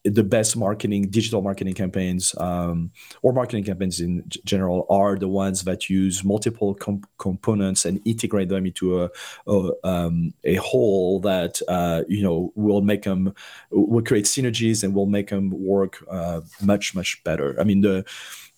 the 0.04 0.24
best 0.24 0.56
marketing 0.56 1.08
digital 1.10 1.42
marketing 1.42 1.74
campaigns 1.74 2.34
um, 2.38 2.90
or 3.22 3.32
marketing 3.32 3.62
campaigns 3.62 4.00
in 4.00 4.24
general 4.44 4.84
are 4.90 5.16
the 5.16 5.28
ones 5.28 5.62
that 5.62 5.88
use 5.88 6.24
multiple 6.24 6.74
com- 6.74 7.04
components 7.18 7.84
and 7.84 8.00
integrate 8.04 8.48
them 8.48 8.66
into 8.66 9.02
a 9.02 9.10
a, 9.46 9.70
um, 9.84 10.34
a 10.44 10.56
whole 10.56 11.20
that 11.20 11.60
uh, 11.68 12.02
you 12.08 12.22
know 12.22 12.52
will 12.56 12.82
make 12.82 13.02
them 13.02 13.32
will 13.70 14.02
create 14.02 14.24
synergies 14.24 14.82
and 14.82 14.94
will 14.94 15.06
make 15.06 15.28
them 15.28 15.50
work 15.50 16.04
uh, 16.10 16.40
much 16.60 16.94
much 16.94 17.22
better. 17.24 17.58
I 17.60 17.64
mean 17.64 17.82
the 17.82 18.04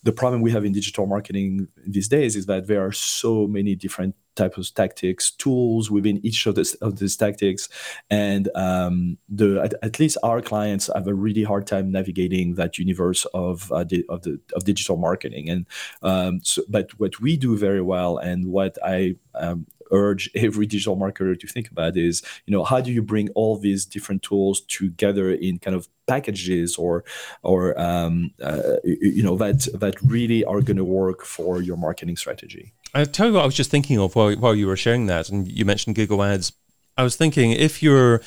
the 0.03 0.11
problem 0.11 0.41
we 0.41 0.51
have 0.51 0.65
in 0.65 0.71
digital 0.71 1.05
marketing 1.07 1.67
these 1.85 2.07
days 2.07 2.35
is 2.35 2.45
that 2.45 2.67
there 2.67 2.85
are 2.85 2.91
so 2.91 3.47
many 3.47 3.75
different 3.75 4.15
types 4.35 4.57
of 4.57 4.73
tactics, 4.73 5.31
tools 5.31 5.89
within 5.89 6.25
each 6.25 6.45
of, 6.45 6.55
this, 6.55 6.73
of 6.75 6.99
these 6.99 7.17
tactics, 7.17 7.69
and 8.09 8.49
um, 8.55 9.17
the 9.29 9.61
at, 9.61 9.73
at, 9.81 9.99
least 9.99 10.17
our 10.23 10.41
clients 10.41 10.89
have 10.93 11.07
a 11.07 11.13
really 11.13 11.43
hard 11.43 11.67
time 11.67 11.91
navigating 11.91 12.55
that 12.55 12.77
universe 12.77 13.25
of 13.33 13.71
uh, 13.71 13.83
di- 13.83 14.05
of 14.09 14.21
the 14.23 14.39
of 14.53 14.63
digital 14.63 14.97
marketing. 14.97 15.49
And 15.49 15.65
um, 16.01 16.39
so, 16.43 16.61
but 16.69 16.91
what 16.99 17.19
we 17.19 17.37
do 17.37 17.57
very 17.57 17.81
well, 17.81 18.17
and 18.17 18.47
what 18.47 18.77
I 18.83 19.15
um, 19.33 19.65
urge 19.91 20.29
every 20.35 20.65
digital 20.65 20.97
marketer 20.97 21.39
to 21.39 21.47
think 21.47 21.69
about 21.69 21.97
is 21.97 22.21
you 22.45 22.51
know 22.51 22.63
how 22.63 22.81
do 22.81 22.91
you 22.91 23.01
bring 23.01 23.29
all 23.29 23.57
these 23.57 23.85
different 23.85 24.23
tools 24.23 24.61
together 24.61 25.31
in 25.31 25.59
kind 25.59 25.75
of 25.75 25.87
packages 26.07 26.75
or 26.75 27.03
or 27.43 27.79
um, 27.79 28.31
uh, 28.41 28.77
you 28.83 29.23
know 29.23 29.35
that 29.37 29.67
that 29.73 30.01
really 30.01 30.43
are 30.45 30.61
going 30.61 30.77
to 30.77 30.83
work 30.83 31.25
for 31.25 31.61
your 31.61 31.77
marketing 31.77 32.17
strategy. 32.17 32.73
I 32.95 33.03
tell 33.03 33.27
you 33.27 33.33
what 33.33 33.43
I 33.43 33.45
was 33.45 33.55
just 33.55 33.69
thinking 33.69 33.99
of 33.99 34.15
while 34.15 34.33
while 34.35 34.55
you 34.55 34.67
were 34.67 34.77
sharing 34.77 35.07
that, 35.07 35.29
and 35.29 35.51
you 35.51 35.65
mentioned 35.65 35.97
Google 35.97 36.23
Ads. 36.23 36.53
I 36.97 37.03
was 37.03 37.17
thinking 37.17 37.51
if 37.51 37.83
you're 37.83 38.21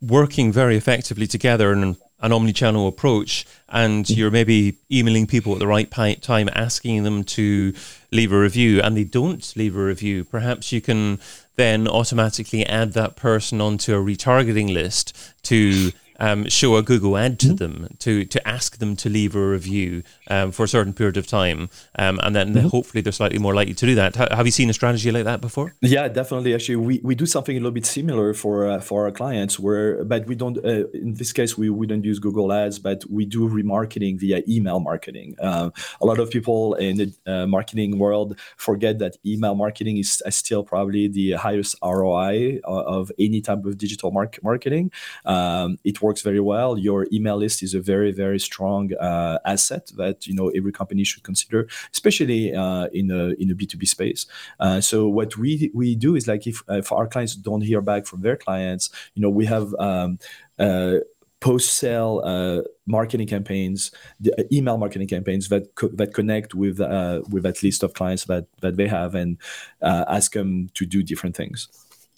working 0.00 0.50
very 0.50 0.76
effectively 0.76 1.26
together 1.26 1.72
in 1.72 1.96
an 2.22 2.32
omni-channel 2.32 2.88
approach 2.88 3.46
and 3.68 4.08
you're 4.08 4.30
maybe 4.30 4.78
emailing 4.90 5.26
people 5.26 5.52
at 5.52 5.58
the 5.58 5.66
right 5.66 5.90
time 5.90 6.48
asking 6.54 7.02
them 7.02 7.22
to 7.22 7.72
leave 8.10 8.32
a 8.32 8.38
review 8.38 8.80
and 8.80 8.96
they 8.96 9.04
don't 9.04 9.54
leave 9.56 9.76
a 9.76 9.84
review 9.84 10.24
perhaps 10.24 10.72
you 10.72 10.80
can 10.80 11.18
then 11.56 11.86
automatically 11.86 12.64
add 12.66 12.92
that 12.92 13.14
person 13.16 13.60
onto 13.60 13.94
a 13.94 13.98
retargeting 13.98 14.72
list 14.72 15.16
to 15.42 15.92
um, 16.22 16.48
show 16.48 16.76
a 16.76 16.82
Google 16.82 17.18
ad 17.18 17.38
to 17.40 17.48
mm-hmm. 17.48 17.56
them 17.56 17.88
to 17.98 18.24
to 18.24 18.48
ask 18.48 18.78
them 18.78 18.94
to 18.96 19.08
leave 19.08 19.34
a 19.34 19.44
review 19.44 20.04
um, 20.28 20.52
for 20.52 20.64
a 20.64 20.68
certain 20.68 20.94
period 20.94 21.16
of 21.16 21.26
time, 21.26 21.68
um, 21.98 22.20
and 22.22 22.34
then 22.34 22.54
mm-hmm. 22.54 22.68
hopefully 22.68 23.02
they're 23.02 23.12
slightly 23.12 23.38
more 23.38 23.54
likely 23.54 23.74
to 23.74 23.86
do 23.86 23.94
that. 23.96 24.18
H- 24.18 24.28
have 24.30 24.46
you 24.46 24.52
seen 24.52 24.70
a 24.70 24.72
strategy 24.72 25.10
like 25.10 25.24
that 25.24 25.40
before? 25.40 25.74
Yeah, 25.82 26.06
definitely. 26.08 26.54
Actually, 26.54 26.76
we, 26.76 27.00
we 27.02 27.14
do 27.16 27.26
something 27.26 27.56
a 27.56 27.58
little 27.58 27.72
bit 27.72 27.86
similar 27.86 28.34
for 28.34 28.68
uh, 28.70 28.80
for 28.80 29.04
our 29.06 29.10
clients, 29.10 29.58
where 29.58 30.04
but 30.04 30.26
we 30.26 30.36
don't. 30.36 30.58
Uh, 30.58 30.86
in 30.94 31.14
this 31.14 31.32
case, 31.32 31.58
we 31.58 31.68
wouldn't 31.68 32.04
use 32.04 32.20
Google 32.20 32.52
Ads, 32.52 32.78
but 32.78 33.04
we 33.10 33.24
do 33.24 33.48
remarketing 33.48 34.18
via 34.20 34.42
email 34.48 34.78
marketing. 34.78 35.34
Uh, 35.40 35.70
a 36.00 36.06
lot 36.06 36.20
of 36.20 36.30
people 36.30 36.74
in 36.74 36.96
the 36.98 37.12
uh, 37.26 37.46
marketing 37.46 37.98
world 37.98 38.38
forget 38.56 39.00
that 39.00 39.16
email 39.26 39.56
marketing 39.56 39.96
is 39.96 40.22
still 40.30 40.62
probably 40.62 41.08
the 41.08 41.32
highest 41.32 41.74
ROI 41.82 42.60
uh, 42.64 42.82
of 42.98 43.10
any 43.18 43.40
type 43.40 43.64
of 43.64 43.76
digital 43.76 44.12
marketing. 44.12 44.92
Um, 45.24 45.78
it 45.82 46.00
works 46.00 46.11
works 46.12 46.22
very 46.22 46.40
well. 46.40 46.76
Your 46.78 47.06
email 47.10 47.38
list 47.38 47.62
is 47.62 47.74
a 47.74 47.80
very 47.80 48.12
very 48.12 48.38
strong 48.38 48.92
uh, 49.00 49.38
asset 49.44 49.90
that 49.96 50.26
you 50.26 50.34
know 50.34 50.48
every 50.58 50.72
company 50.72 51.04
should 51.04 51.24
consider, 51.24 51.60
especially 51.92 52.54
uh, 52.54 52.86
in 52.92 53.10
a 53.10 53.22
in 53.40 53.50
a 53.50 53.54
B 53.54 53.66
two 53.66 53.78
B 53.78 53.86
space. 53.86 54.26
Uh, 54.60 54.80
so 54.80 55.08
what 55.08 55.36
we 55.36 55.70
we 55.74 55.96
do 55.96 56.14
is 56.14 56.26
like 56.28 56.46
if 56.46 56.62
if 56.68 56.92
our 56.92 57.06
clients 57.06 57.34
don't 57.34 57.64
hear 57.70 57.80
back 57.80 58.06
from 58.06 58.20
their 58.22 58.36
clients, 58.36 58.90
you 59.14 59.22
know 59.22 59.30
we 59.30 59.46
have. 59.46 59.74
Um, 59.78 60.18
uh, 60.58 60.98
post-sale 61.40 62.22
uh, 62.24 62.62
marketing 62.86 63.26
campaigns, 63.26 63.90
the, 64.20 64.30
uh, 64.38 64.44
email 64.52 64.78
marketing 64.78 65.08
campaigns 65.08 65.48
that 65.48 65.74
co- 65.74 65.96
that 65.98 66.14
connect 66.14 66.54
with 66.54 66.80
uh, 66.80 67.20
with 67.32 67.42
that 67.42 67.62
list 67.62 67.82
of 67.82 67.94
clients 67.94 68.26
that 68.26 68.44
that 68.60 68.76
they 68.76 68.88
have, 68.88 69.16
and 69.16 69.38
uh, 69.80 70.04
ask 70.06 70.32
them 70.32 70.68
to 70.74 70.86
do 70.86 71.02
different 71.02 71.34
things. 71.36 71.68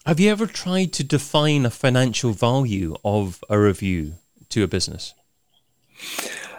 Have 0.06 0.20
you 0.20 0.30
ever 0.30 0.46
tried 0.46 0.92
to 0.94 1.04
define 1.04 1.64
a 1.64 1.70
financial 1.70 2.32
value 2.32 2.94
of 3.06 3.42
a 3.48 3.58
review 3.58 4.16
to 4.50 4.62
a 4.62 4.68
business? 4.68 5.14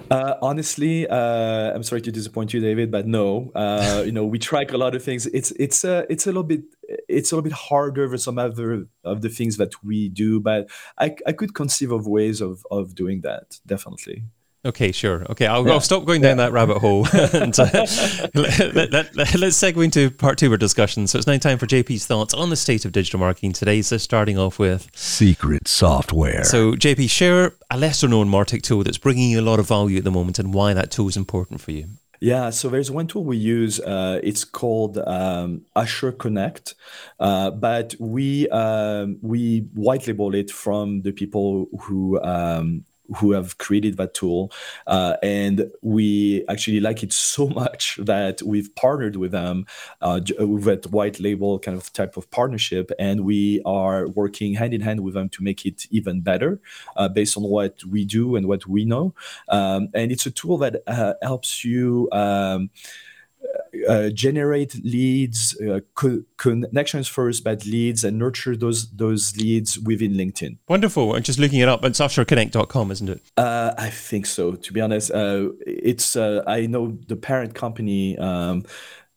Uh, 0.09 0.33
honestly, 0.41 1.07
uh, 1.07 1.71
I'm 1.75 1.83
sorry 1.83 2.01
to 2.01 2.11
disappoint 2.11 2.55
you, 2.55 2.59
David, 2.59 2.89
but 2.89 3.05
no. 3.05 3.51
Uh, 3.53 4.01
you 4.03 4.11
know, 4.11 4.25
we 4.25 4.39
track 4.39 4.71
a 4.71 4.77
lot 4.77 4.95
of 4.95 5.03
things. 5.03 5.27
It's 5.27 5.51
it's 5.51 5.83
a 5.83 5.97
uh, 5.97 6.05
it's 6.09 6.25
a 6.25 6.29
little 6.29 6.41
bit 6.43 6.63
it's 7.07 7.31
a 7.31 7.35
little 7.35 7.43
bit 7.43 7.53
harder 7.53 8.07
than 8.07 8.17
some 8.17 8.39
other 8.39 8.87
of 9.03 9.21
the 9.21 9.29
things 9.29 9.57
that 9.57 9.83
we 9.83 10.09
do, 10.09 10.39
but 10.39 10.67
I, 10.97 11.15
I 11.27 11.31
could 11.31 11.53
conceive 11.53 11.91
of 11.91 12.07
ways 12.07 12.41
of 12.41 12.65
of 12.71 12.95
doing 12.95 13.21
that. 13.21 13.59
Definitely. 13.63 14.23
Okay, 14.65 14.91
sure. 14.91 15.25
Okay, 15.29 15.45
I'll, 15.45 15.65
yeah. 15.65 15.73
I'll 15.73 15.79
stop 15.79 16.05
going 16.05 16.21
down 16.21 16.37
yeah. 16.37 16.45
that 16.45 16.51
rabbit 16.51 16.79
hole. 16.79 17.07
and, 17.13 17.57
uh, 17.59 17.69
let, 17.71 17.75
us 17.75 18.29
let, 18.33 19.15
let, 19.15 19.51
segue 19.53 19.83
into 19.83 20.09
part 20.09 20.39
two 20.39 20.47
of 20.47 20.53
our 20.53 20.57
discussion. 20.57 21.05
So 21.05 21.19
it's 21.19 21.27
now 21.27 21.37
time 21.37 21.59
for 21.59 21.67
JP's 21.67 22.07
thoughts 22.07 22.33
on 22.33 22.49
the 22.49 22.55
state 22.55 22.83
of 22.83 22.91
digital 22.91 23.19
marketing 23.19 23.53
today. 23.53 23.83
So 23.83 23.97
starting 23.97 24.39
off 24.39 24.57
with 24.57 24.89
secret 24.95 25.67
software. 25.67 26.43
So 26.43 26.73
JP, 26.73 27.09
share 27.11 27.53
a 27.69 27.77
lesser 27.77 28.07
known 28.07 28.27
Martech 28.27 28.63
tool 28.63 28.83
that's 28.83 28.97
bringing 28.97 29.29
you 29.29 29.39
a 29.39 29.43
lot 29.43 29.59
of 29.59 29.67
value 29.67 29.99
at 29.99 30.03
the 30.03 30.11
moment 30.11 30.39
and 30.39 30.51
why 30.51 30.73
that 30.73 30.89
tool 30.89 31.07
is 31.07 31.17
important 31.17 31.61
for 31.61 31.71
you. 31.71 31.87
Yeah, 32.19 32.49
so 32.49 32.69
there's 32.69 32.89
one 32.89 33.05
tool 33.05 33.23
we 33.23 33.37
use. 33.37 33.79
Uh, 33.79 34.19
it's 34.23 34.45
called 34.45 34.97
um, 34.97 35.65
Asher 35.75 36.11
Connect, 36.11 36.73
uh, 37.19 37.51
but 37.51 37.93
we 37.99 38.49
um, 38.49 39.19
we 39.21 39.67
white 39.73 40.07
label 40.07 40.33
it 40.33 40.49
from 40.49 41.01
the 41.01 41.11
people 41.11 41.67
who 41.81 42.19
um, 42.23 42.85
who 43.17 43.31
have 43.31 43.57
created 43.57 43.97
that 43.97 44.13
tool 44.13 44.51
uh, 44.87 45.15
and 45.23 45.71
we 45.81 46.45
actually 46.49 46.79
like 46.79 47.03
it 47.03 47.13
so 47.13 47.47
much 47.63 47.97
that 48.01 48.41
we've 48.41 48.73
partnered 48.75 49.15
with 49.15 49.31
them 49.31 49.65
uh, 50.01 50.19
with 50.39 50.63
that 50.65 50.85
white 50.91 51.19
label 51.19 51.59
kind 51.59 51.77
of 51.77 51.91
type 51.93 52.17
of 52.17 52.29
partnership 52.31 52.91
and 52.99 53.25
we 53.25 53.61
are 53.65 54.07
working 54.09 54.53
hand 54.55 54.73
in 54.73 54.81
hand 54.81 55.01
with 55.01 55.13
them 55.13 55.29
to 55.29 55.43
make 55.43 55.65
it 55.65 55.85
even 55.91 56.21
better 56.21 56.59
uh, 56.95 57.07
based 57.07 57.37
on 57.37 57.43
what 57.43 57.83
we 57.83 58.05
do 58.05 58.35
and 58.35 58.47
what 58.47 58.67
we 58.67 58.85
know. 58.85 59.13
Um, 59.49 59.89
and 59.93 60.11
it's 60.11 60.25
a 60.25 60.31
tool 60.31 60.57
that 60.59 60.83
uh, 60.87 61.13
helps 61.21 61.63
you 61.63 62.09
um, 62.11 62.69
uh, 63.87 64.09
generate 64.09 64.75
leads, 64.83 65.59
uh, 65.61 65.79
co- 65.95 66.23
connections 66.37 67.07
first, 67.07 67.43
but 67.43 67.65
leads, 67.65 68.03
and 68.03 68.17
nurture 68.17 68.55
those 68.55 68.89
those 68.91 69.35
leads 69.37 69.79
within 69.79 70.13
LinkedIn. 70.13 70.57
Wonderful. 70.67 71.15
And 71.15 71.23
just 71.23 71.39
looking 71.39 71.59
it 71.59 71.69
up, 71.69 71.83
it's 71.85 71.99
asherconnect.com, 71.99 72.91
isn't 72.91 73.09
it? 73.09 73.21
Uh, 73.37 73.73
I 73.77 73.89
think 73.89 74.25
so. 74.25 74.53
To 74.53 74.73
be 74.73 74.81
honest, 74.81 75.11
uh, 75.11 75.49
it's 75.65 76.15
uh, 76.15 76.43
I 76.47 76.67
know 76.67 76.97
the 77.07 77.15
parent 77.15 77.55
company. 77.55 78.17
Um, 78.17 78.65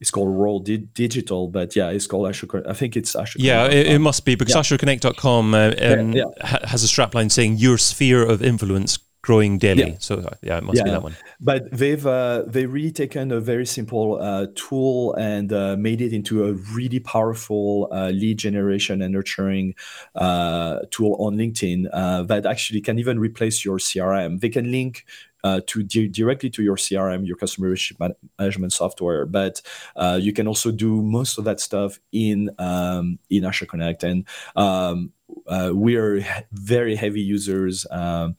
it's 0.00 0.12
called 0.12 0.28
Roll 0.28 0.61
Digital, 0.61 1.48
but 1.48 1.74
yeah, 1.74 1.90
it's 1.90 2.07
called 2.07 2.28
Asher. 2.28 2.46
I 2.68 2.72
think 2.72 2.96
it's 2.96 3.16
Asher. 3.16 3.40
Yeah, 3.40 3.66
it, 3.66 3.88
it, 3.88 3.98
must 3.98 4.24
be 4.24 4.37
because 4.37 4.54
yeah. 4.54 4.76
AsherConnect.com 4.76 5.54
uh, 5.54 5.66
um, 5.81 6.12
yeah, 6.12 6.22
yeah. 6.37 6.59
has 6.68 6.85
a 6.85 6.87
strapline 6.87 7.33
saying 7.33 7.57
your 7.57 7.78
sphere 7.78 8.24
of 8.24 8.40
influence 8.40 8.98
growing 9.29 9.59
daily. 9.59 9.91
Yeah. 9.91 9.97
So 9.99 10.14
uh, 10.21 10.31
yeah, 10.43 10.57
it 10.57 10.64
must 10.64 10.79
yeah. 10.79 10.85
be 10.85 10.91
that 10.91 11.03
one. 11.03 11.14
But 11.38 11.71
they've 11.71 12.07
uh, 12.07 12.45
they 12.47 12.64
really 12.64 12.91
taken 12.91 13.31
a 13.31 13.41
very 13.41 13.67
simple 13.67 14.09
uh, 14.19 14.47
tool 14.55 15.12
and 15.17 15.53
uh, 15.53 15.77
made 15.77 16.01
it 16.01 16.14
into 16.14 16.35
a 16.49 16.55
really 16.79 17.01
powerful 17.01 17.88
uh, 17.93 18.09
lead 18.09 18.38
generation 18.38 19.03
and 19.03 19.12
nurturing 19.12 19.75
uh, 20.14 20.79
tool 20.91 21.14
on 21.21 21.37
LinkedIn 21.37 21.81
that 22.29 22.47
actually 22.47 22.81
can 22.81 22.99
even 22.99 23.19
replace 23.19 23.67
your 23.67 23.79
CRM. 23.79 24.41
They 24.41 24.49
can 24.49 24.71
link 24.71 25.05
uh, 25.45 25.61
to 25.67 25.83
di- 25.83 26.09
directly 26.09 26.51
to 26.51 26.62
your 26.62 26.77
CRM, 26.77 27.27
your 27.27 27.37
customer 27.37 27.67
relationship 27.67 28.17
management 28.38 28.73
software. 28.73 29.27
But 29.27 29.61
uh, 29.95 30.19
you 30.21 30.33
can 30.33 30.49
also 30.49 30.71
do 30.71 31.03
most 31.03 31.38
of 31.38 31.45
that 31.45 31.61
stuff 31.61 32.01
in 32.12 32.51
um, 32.59 33.19
in 33.29 33.45
Asher 33.45 33.67
Connect, 33.67 34.03
and 34.05 34.27
um, 34.57 35.12
uh, 35.47 35.73
we 35.75 35.97
are 35.97 36.25
very 36.53 36.97
heavy 36.97 37.21
users. 37.21 37.87
Um, 37.91 38.37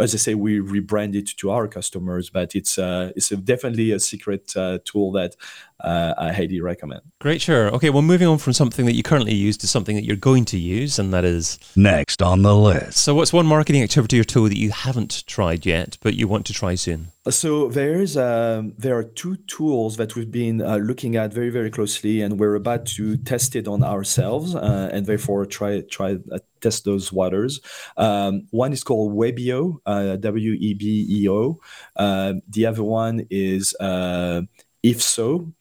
as 0.00 0.14
I 0.14 0.18
say, 0.18 0.34
we 0.34 0.60
rebrand 0.60 1.14
it 1.14 1.28
to 1.38 1.50
our 1.50 1.68
customers, 1.68 2.30
but 2.30 2.54
it's 2.54 2.78
uh, 2.78 3.12
it's 3.14 3.30
a, 3.30 3.36
definitely 3.36 3.92
a 3.92 4.00
secret 4.00 4.56
uh, 4.56 4.78
tool 4.84 5.12
that 5.12 5.36
uh, 5.80 6.14
I 6.16 6.32
highly 6.32 6.60
recommend. 6.60 7.02
Great, 7.20 7.40
sure. 7.40 7.68
Okay, 7.74 7.90
well, 7.90 8.02
moving 8.02 8.28
on 8.28 8.38
from 8.38 8.52
something 8.52 8.86
that 8.86 8.94
you 8.94 9.02
currently 9.02 9.34
use 9.34 9.56
to 9.58 9.68
something 9.68 9.96
that 9.96 10.04
you're 10.04 10.16
going 10.16 10.44
to 10.46 10.58
use, 10.58 10.98
and 10.98 11.12
that 11.12 11.24
is 11.24 11.58
next 11.76 12.22
on 12.22 12.42
the 12.42 12.54
list. 12.54 12.98
So, 12.98 13.14
what's 13.14 13.32
one 13.32 13.46
marketing 13.46 13.82
activity 13.82 14.18
or 14.18 14.24
tool 14.24 14.44
that 14.44 14.58
you 14.58 14.70
haven't 14.70 15.24
tried 15.26 15.66
yet, 15.66 15.98
but 16.00 16.14
you 16.14 16.26
want 16.26 16.46
to 16.46 16.52
try 16.52 16.74
soon? 16.74 17.08
So 17.30 17.68
there's 17.68 18.16
um, 18.16 18.74
there 18.78 18.96
are 18.96 19.04
two 19.04 19.36
tools 19.46 19.96
that 19.96 20.16
we've 20.16 20.30
been 20.30 20.60
uh, 20.60 20.78
looking 20.78 21.14
at 21.16 21.32
very 21.32 21.50
very 21.50 21.70
closely, 21.70 22.20
and 22.20 22.40
we're 22.40 22.56
about 22.56 22.86
to 22.96 23.16
test 23.16 23.54
it 23.54 23.68
on 23.68 23.84
ourselves, 23.84 24.56
uh, 24.56 24.88
and 24.92 25.06
therefore 25.06 25.46
try 25.46 25.82
try 25.82 26.18
uh, 26.32 26.38
test 26.62 26.84
those 26.84 27.12
waters. 27.12 27.60
Um, 27.96 28.46
one 28.50 28.72
is 28.72 28.84
called 28.84 29.12
Webeo, 29.14 29.78
uh, 29.84 30.16
W 30.16 30.52
E 30.52 30.74
B 30.74 31.06
E 31.10 31.28
O. 31.28 31.60
Uh, 31.96 32.34
the 32.48 32.66
other 32.66 32.84
one 32.84 33.26
is 33.30 33.74
uh, 33.80 34.42
If 34.82 35.02
So. 35.02 35.52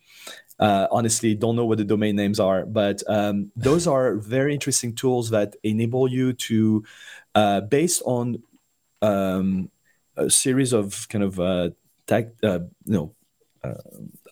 Uh, 0.59 0.85
honestly, 0.91 1.33
don't 1.33 1.55
know 1.55 1.65
what 1.65 1.79
the 1.79 1.83
domain 1.83 2.15
names 2.15 2.39
are, 2.39 2.67
but 2.67 3.01
um, 3.07 3.51
those 3.55 3.87
are 3.87 4.17
very 4.17 4.53
interesting 4.53 4.93
tools 4.93 5.31
that 5.31 5.55
enable 5.63 6.07
you 6.07 6.33
to, 6.33 6.83
uh, 7.33 7.61
based 7.61 8.03
on 8.05 8.37
um, 9.01 9.71
a 10.17 10.29
series 10.29 10.71
of 10.71 11.07
kind 11.09 11.23
of 11.23 11.39
uh, 11.39 11.71
tech, 12.05 12.27
you 12.43 12.69
know, 12.85 13.15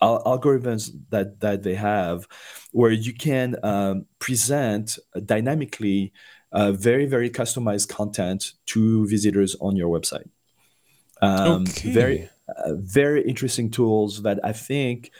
algorithms 0.01 0.91
that 1.09 1.39
that 1.39 1.63
they 1.63 1.75
have, 1.75 2.27
where 2.71 2.91
you 2.91 3.13
can 3.13 3.55
um, 3.63 4.05
present 4.19 4.99
dynamically 5.25 6.13
uh, 6.51 6.71
very 6.71 7.05
very 7.05 7.29
customized 7.29 7.89
content 7.89 8.53
to 8.67 9.07
visitors 9.07 9.55
on 9.61 9.75
your 9.75 9.89
website. 9.89 10.29
Um, 11.21 11.63
okay. 11.63 11.91
Very 11.91 12.29
uh, 12.47 12.73
very 12.75 13.21
interesting 13.27 13.69
tools 13.69 14.23
that 14.23 14.39
I 14.43 14.53
think 14.53 15.11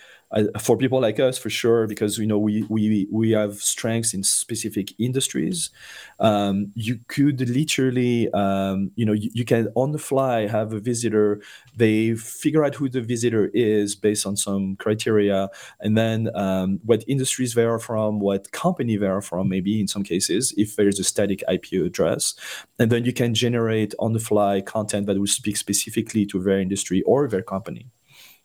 for 0.60 0.78
people 0.78 1.02
like 1.02 1.20
us, 1.20 1.38
for 1.40 1.50
sure, 1.50 1.88
because 1.88 2.18
you 2.20 2.28
know 2.28 2.38
we 2.38 2.64
we 2.70 3.08
we 3.12 3.32
have 3.32 3.56
strengths 3.56 4.14
in 4.14 4.24
specific 4.24 4.94
industries. 5.00 5.72
Um, 6.20 6.72
you 6.76 7.00
could 7.08 7.50
literally, 7.50 8.32
um, 8.34 8.92
you 8.96 9.06
know, 9.06 9.14
you, 9.14 9.32
you, 9.34 9.44
can 9.44 9.70
on 9.76 9.92
the 9.92 9.98
fly 9.98 10.46
have 10.46 10.72
a 10.72 10.80
visitor. 10.80 11.42
They 11.76 12.14
figure 12.14 12.64
out 12.64 12.76
who 12.76 12.90
the 12.90 13.02
visitor 13.02 13.50
is 13.54 13.96
based 13.96 14.28
on 14.28 14.38
some 14.38 14.76
criteria, 14.76 15.50
and 15.80 15.98
then 15.98 16.30
um, 16.36 16.80
what 16.86 17.04
industries 17.08 17.56
they 17.56 17.64
are 17.64 17.80
from, 17.80 18.20
what 18.20 18.52
company 18.52 18.98
they 18.98 19.08
are 19.08 19.22
from, 19.22 19.50
maybe 19.50 19.80
in 19.80 19.88
some 19.88 20.04
cases, 20.04 20.54
if 20.58 20.76
there's 20.76 21.00
a 21.00 21.04
static 21.04 21.44
IP 21.52 21.74
address, 21.84 22.36
and 22.78 22.92
then 22.92 23.04
you 23.04 23.14
can 23.14 23.34
generate 23.34 23.96
on 23.98 24.14
the 24.14 24.20
fly 24.20 24.62
content 24.62 25.08
that 25.08 25.18
will 25.18 25.26
speak 25.26 25.58
specifically 25.58 26.26
to 26.28 26.40
their 26.42 26.60
industry 26.60 27.02
or 27.04 27.28
their 27.28 27.42
company. 27.42 27.88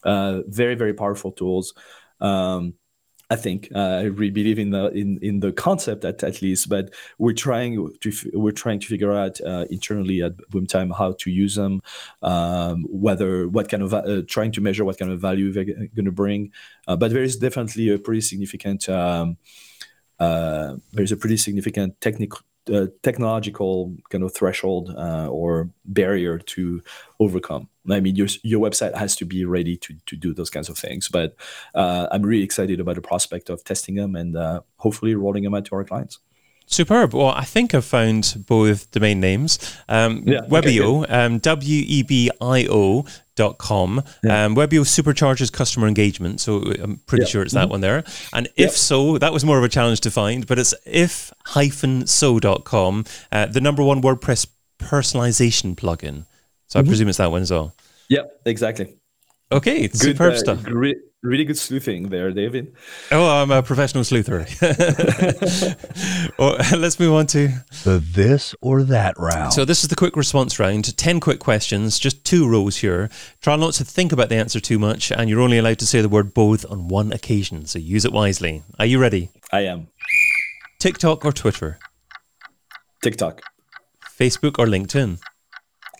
Uh, 0.04 0.42
very 0.46 0.74
very 0.74 0.94
powerful 0.94 1.32
tools. 1.32 1.74
Um, 2.20 2.74
I 3.30 3.36
think 3.36 3.70
uh, 3.74 3.78
I 3.78 4.02
really 4.02 4.30
believe 4.30 4.58
in 4.58 4.70
the 4.70 4.90
in, 4.90 5.18
in 5.22 5.40
the 5.40 5.50
concept 5.50 6.04
at, 6.04 6.22
at 6.22 6.42
least, 6.42 6.68
but 6.68 6.92
we're 7.18 7.32
trying 7.32 7.90
to 8.00 8.12
we're 8.34 8.52
trying 8.52 8.80
to 8.80 8.86
figure 8.86 9.12
out 9.12 9.40
uh, 9.40 9.64
internally 9.70 10.22
at 10.22 10.36
Boomtime 10.50 10.96
how 10.96 11.12
to 11.20 11.30
use 11.30 11.54
them, 11.54 11.80
um, 12.22 12.84
whether 12.88 13.48
what 13.48 13.70
kind 13.70 13.82
of 13.82 13.94
uh, 13.94 14.22
trying 14.28 14.52
to 14.52 14.60
measure 14.60 14.84
what 14.84 14.98
kind 14.98 15.10
of 15.10 15.20
value 15.20 15.52
they're 15.52 15.64
going 15.64 16.04
to 16.04 16.12
bring. 16.12 16.52
Uh, 16.86 16.96
but 16.96 17.12
there 17.12 17.22
is 17.22 17.36
definitely 17.36 17.88
a 17.88 17.98
pretty 17.98 18.20
significant 18.20 18.88
um, 18.88 19.38
uh, 20.18 20.76
there's 20.92 21.12
a 21.12 21.16
pretty 21.16 21.36
significant 21.36 22.00
technical 22.00 22.40
uh, 22.72 22.86
technological 23.02 23.96
kind 24.10 24.24
of 24.24 24.32
threshold 24.34 24.94
uh, 24.96 25.28
or 25.28 25.70
barrier 25.84 26.38
to 26.38 26.82
overcome. 27.18 27.68
I 27.90 28.00
mean, 28.00 28.16
your 28.16 28.28
your 28.42 28.60
website 28.60 28.94
has 28.96 29.16
to 29.16 29.26
be 29.26 29.44
ready 29.44 29.76
to 29.76 29.94
to 30.06 30.16
do 30.16 30.32
those 30.32 30.50
kinds 30.50 30.68
of 30.68 30.78
things. 30.78 31.08
But 31.08 31.36
uh, 31.74 32.08
I'm 32.10 32.22
really 32.22 32.44
excited 32.44 32.80
about 32.80 32.94
the 32.94 33.02
prospect 33.02 33.50
of 33.50 33.62
testing 33.64 33.96
them 33.96 34.16
and 34.16 34.36
uh, 34.36 34.60
hopefully 34.76 35.14
rolling 35.14 35.44
them 35.44 35.54
out 35.54 35.66
to 35.66 35.76
our 35.76 35.84
clients. 35.84 36.18
Superb. 36.66 37.12
Well, 37.12 37.28
I 37.28 37.44
think 37.44 37.74
I've 37.74 37.84
found 37.84 38.44
both 38.46 38.90
domain 38.90 39.20
names. 39.20 39.58
Um, 39.86 40.22
yeah, 40.26 40.40
Webio, 40.48 41.02
okay, 41.02 41.12
um, 41.12 41.38
W 41.38 41.84
E 41.86 42.02
B 42.02 42.30
I 42.40 42.66
O 42.70 43.04
dot 43.36 43.58
com. 43.58 44.02
Yeah. 44.22 44.44
Um, 44.44 44.56
Webio 44.56 44.82
supercharges 44.82 45.52
customer 45.52 45.86
engagement. 45.86 46.40
So 46.40 46.62
I'm 46.82 46.98
pretty 47.06 47.24
yeah. 47.24 47.28
sure 47.28 47.42
it's 47.42 47.54
that 47.54 47.64
mm-hmm. 47.64 47.70
one 47.70 47.80
there. 47.80 48.04
And 48.32 48.48
if 48.56 48.72
so, 48.76 49.18
that 49.18 49.32
was 49.32 49.44
more 49.44 49.58
of 49.58 49.64
a 49.64 49.68
challenge 49.68 50.00
to 50.00 50.10
find, 50.10 50.46
but 50.46 50.58
it's 50.58 50.74
if 50.84 51.32
hyphen 51.46 52.06
so 52.06 52.34
so.com, 52.40 53.04
uh, 53.32 53.46
the 53.46 53.60
number 53.60 53.82
one 53.82 54.02
WordPress 54.02 54.46
personalization 54.78 55.74
plugin. 55.74 56.26
So 56.66 56.78
mm-hmm. 56.78 56.86
I 56.86 56.88
presume 56.88 57.08
it's 57.08 57.18
that 57.18 57.30
one 57.30 57.42
as 57.42 57.50
well. 57.50 57.74
Yep, 58.08 58.40
exactly. 58.46 58.96
Okay, 59.52 59.82
Good, 59.82 59.96
superb 59.96 60.32
uh, 60.32 60.36
stuff. 60.36 60.62
Great, 60.62 60.96
really 61.24 61.44
good 61.44 61.58
sleuthing 61.58 62.10
there, 62.10 62.30
David. 62.30 62.74
Oh, 63.10 63.28
I'm 63.28 63.50
a 63.50 63.62
professional 63.62 64.04
sleuther. 64.04 64.44
well, 66.38 66.56
let's 66.78 67.00
move 67.00 67.14
on 67.14 67.26
to 67.28 67.48
the 67.82 67.98
this 67.98 68.54
or 68.60 68.82
that 68.84 69.18
round. 69.18 69.52
So 69.52 69.64
this 69.64 69.82
is 69.82 69.88
the 69.88 69.96
quick 69.96 70.16
response 70.16 70.60
round. 70.60 70.96
Ten 70.96 71.18
quick 71.18 71.40
questions, 71.40 71.98
just 71.98 72.24
two 72.24 72.48
rows 72.48 72.76
here. 72.76 73.10
Try 73.40 73.56
not 73.56 73.72
to 73.74 73.84
think 73.84 74.12
about 74.12 74.28
the 74.28 74.36
answer 74.36 74.60
too 74.60 74.78
much, 74.78 75.10
and 75.10 75.28
you're 75.28 75.40
only 75.40 75.58
allowed 75.58 75.78
to 75.80 75.86
say 75.86 76.00
the 76.00 76.08
word 76.08 76.34
both 76.34 76.70
on 76.70 76.88
one 76.88 77.12
occasion. 77.12 77.66
So 77.66 77.78
use 77.78 78.04
it 78.04 78.12
wisely. 78.12 78.62
Are 78.78 78.86
you 78.86 78.98
ready? 79.00 79.30
I 79.50 79.62
am. 79.62 79.88
TikTok 80.78 81.24
or 81.24 81.32
Twitter? 81.32 81.78
TikTok. 83.02 83.40
Facebook 84.18 84.58
or 84.58 84.66
LinkedIn? 84.66 85.18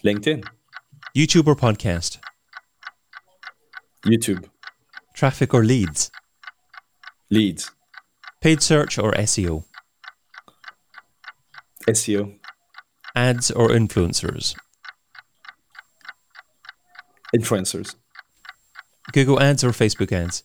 LinkedIn. 0.05 0.47
YouTube 1.17 1.47
or 1.47 1.57
podcast? 1.57 2.19
YouTube. 4.05 4.49
Traffic 5.15 5.55
or 5.55 5.65
leads? 5.65 6.11
Leads. 7.31 7.71
Paid 8.41 8.63
search 8.63 8.99
or 8.99 9.13
SEO? 9.13 9.65
SEO. 11.89 12.35
Ads 13.15 13.51
or 13.53 13.69
influencers? 13.69 14.57
Influencers. 17.35 17.95
Google 19.13 19.41
ads 19.41 19.63
or 19.63 19.71
Facebook 19.71 20.11
ads? 20.13 20.43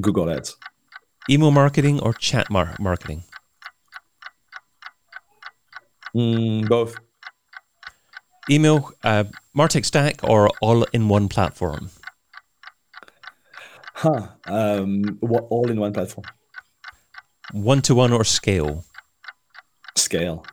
Google 0.00 0.30
ads. 0.30 0.56
Email 1.28 1.50
marketing 1.50 2.00
or 2.00 2.12
chat 2.12 2.48
mar- 2.50 2.76
marketing? 2.78 3.24
Mm, 6.14 6.68
both. 6.68 6.96
Email, 8.50 8.92
uh, 9.02 9.24
Martech 9.56 9.84
Stack 9.84 10.20
or 10.22 10.50
all 10.60 10.84
in 10.92 11.08
one 11.08 11.28
platform? 11.28 11.90
Huh. 14.02 14.26
Um, 14.46 15.16
what, 15.20 15.46
all 15.48 15.70
in 15.70 15.78
one 15.78 15.92
platform. 15.92 16.24
One 17.52 17.80
to 17.82 17.94
one 17.94 18.12
or 18.12 18.24
scale? 18.24 18.84
Scale. 19.96 20.44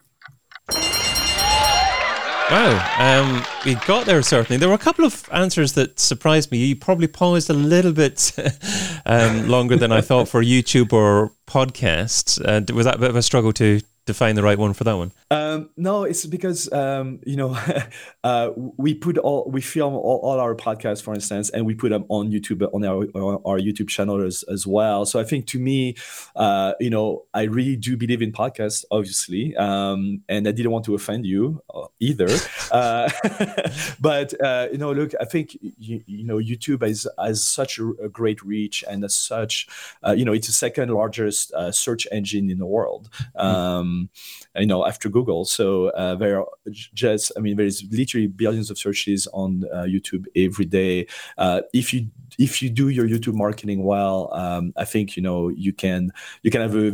Wow, 2.52 2.96
um, 3.00 3.44
we 3.66 3.74
got 3.88 4.06
there 4.06 4.22
certainly. 4.22 4.58
There 4.58 4.70
were 4.70 4.76
a 4.76 4.78
couple 4.78 5.04
of 5.04 5.28
answers 5.32 5.74
that 5.74 6.00
surprised 6.00 6.52
me. 6.52 6.60
You 6.60 6.76
probably 6.76 7.08
paused 7.08 7.50
a 7.50 7.54
little 7.54 7.92
bit 7.92 8.32
um, 9.08 9.48
longer 9.48 9.76
than 9.76 9.92
I 9.92 10.02
thought 10.02 10.28
for 10.28 10.44
YouTube 10.44 10.94
or 10.94 11.32
podcasts. 11.48 12.40
Uh, 12.40 12.72
was 12.72 12.86
that 12.86 12.96
a 12.96 13.00
bit 13.00 13.10
of 13.10 13.16
a 13.16 13.24
struggle 13.24 13.54
to 13.54 13.82
to 14.10 14.13
find 14.13 14.38
the 14.38 14.43
right 14.43 14.58
one 14.58 14.74
for 14.74 14.84
that 14.84 14.98
one? 14.98 15.12
Um, 15.32 15.69
no, 15.78 16.04
it's 16.04 16.26
because 16.26 16.72
um, 16.74 17.19
you 17.26 17.36
know 17.36 17.58
uh, 18.24 18.52
we 18.56 18.93
put 18.93 19.17
all 19.17 19.50
we 19.50 19.62
film 19.62 19.93
all, 19.93 20.19
all, 20.24 20.39
our 20.39 20.56
podcasts, 20.56 21.02
for 21.02 21.13
instance, 21.13 21.50
and 21.52 21.65
we 21.65 21.76
put 21.76 21.89
them 21.89 22.06
on 22.10 22.32
YouTube 22.32 22.67
on 22.74 22.84
our 22.84 23.06
on 23.15 23.41
our 23.45 23.60
YouTube 23.60 23.88
channel 23.88 24.26
as, 24.26 24.43
as 24.43 24.65
well. 24.65 25.06
So 25.06 25.19
I 25.19 25.24
think 25.24 25.45
to 25.48 25.60
me, 25.60 25.95
uh, 26.36 26.74
you 26.80 26.89
know, 26.89 27.26
I 27.34 27.43
really 27.43 27.76
do 27.76 27.95
believe 27.95 28.22
in 28.22 28.32
podcasts, 28.32 28.84
obviously, 28.91 29.56
um, 29.56 30.24
and 30.28 30.48
I 30.48 30.52
didn't 30.52 30.72
want 30.72 30.86
to 30.86 30.95
offend 30.95 31.26
you 31.26 31.62
uh, 31.74 31.88
either. 32.00 32.30
uh, 32.72 33.10
but 34.00 34.34
uh, 34.41 34.67
you 34.72 34.78
know, 34.78 34.91
look, 34.91 35.13
I 35.22 35.26
think 35.26 35.58
you, 35.62 36.04
you 36.08 36.24
know 36.24 36.38
YouTube 36.38 36.82
has 36.86 37.08
has 37.24 37.45
such 37.45 37.78
a, 37.78 37.89
a 38.04 38.10
great 38.10 38.41
reach 38.43 38.84
and 38.89 39.04
as 39.04 39.15
such, 39.15 39.67
uh, 40.06 40.12
you 40.12 40.26
know, 40.26 40.34
it's 40.34 40.48
the 40.48 40.54
second 40.54 40.89
largest 40.89 41.54
search 41.72 42.08
engine 42.12 42.50
in 42.50 42.58
the 42.58 42.65
world. 42.65 43.10
Hmm. 43.38 43.99
Um, 44.00 44.10
you 44.56 44.66
know, 44.66 44.86
after 44.86 45.10
Google. 45.10 45.46
So 45.46 45.90
uh, 45.90 46.16
there 46.16 46.40
are 46.40 46.48
just, 46.72 47.32
I 47.38 47.40
mean, 47.40 47.58
there's 47.58 47.84
literally 47.92 48.28
billions 48.28 48.70
of 48.70 48.78
searches 48.78 49.28
on 49.34 49.66
uh, 49.74 49.84
YouTube 49.84 50.26
every 50.36 50.66
day. 50.66 51.08
Uh, 51.38 51.62
if 51.74 51.94
you 51.94 52.08
if 52.38 52.62
you 52.62 52.70
do 52.70 52.90
your 52.90 53.08
YouTube 53.08 53.34
marketing 53.34 53.84
well, 53.84 54.30
um, 54.34 54.74
I 54.78 54.86
think 54.86 55.18
you 55.18 55.24
know 55.24 55.50
you 55.50 55.74
can 55.74 56.12
you 56.44 56.52
can 56.52 56.62
have 56.62 56.76
a 56.76 56.94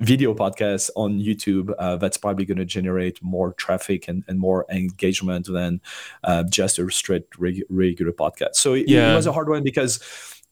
video 0.00 0.34
podcast 0.34 0.90
on 0.96 1.20
YouTube 1.20 1.72
uh, 1.78 1.96
that's 1.96 2.16
probably 2.16 2.44
going 2.44 2.58
to 2.58 2.64
generate 2.64 3.22
more 3.22 3.52
traffic 3.54 4.08
and, 4.08 4.24
and 4.28 4.38
more 4.38 4.66
engagement 4.70 5.46
than 5.46 5.80
uh, 6.24 6.42
just 6.44 6.78
a 6.78 6.90
straight 6.90 7.26
reg- 7.38 7.64
regular 7.68 8.12
podcast. 8.12 8.56
So 8.56 8.74
it, 8.74 8.88
yeah. 8.88 9.12
it, 9.12 9.16
was 9.16 9.26
a 9.26 9.32
hard 9.32 9.48
one 9.48 9.62
because 9.62 10.00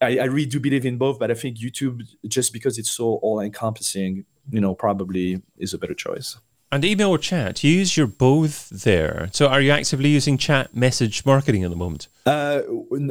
I, 0.01 0.19
I, 0.19 0.23
really 0.25 0.45
do 0.45 0.59
believe 0.59 0.85
in 0.85 0.97
both, 0.97 1.19
but 1.19 1.31
I 1.31 1.33
think 1.33 1.57
YouTube, 1.57 2.01
just 2.27 2.53
because 2.53 2.77
it's 2.77 2.91
so 2.91 3.15
all 3.15 3.39
encompassing, 3.39 4.25
you 4.49 4.61
know, 4.61 4.75
probably 4.75 5.41
is 5.57 5.73
a 5.73 5.77
better 5.77 5.93
choice. 5.93 6.37
And 6.71 6.83
email 6.83 7.11
or 7.11 7.17
chat, 7.17 7.63
you 7.63 7.71
use 7.71 7.95
your 7.95 8.07
both 8.07 8.69
there. 8.69 9.29
So 9.31 9.47
are 9.47 9.61
you 9.61 9.71
actively 9.71 10.09
using 10.09 10.37
chat 10.37 10.75
message 10.75 11.25
marketing 11.25 11.63
at 11.63 11.69
the 11.69 11.75
moment? 11.75 12.09
Uh, 12.25 12.63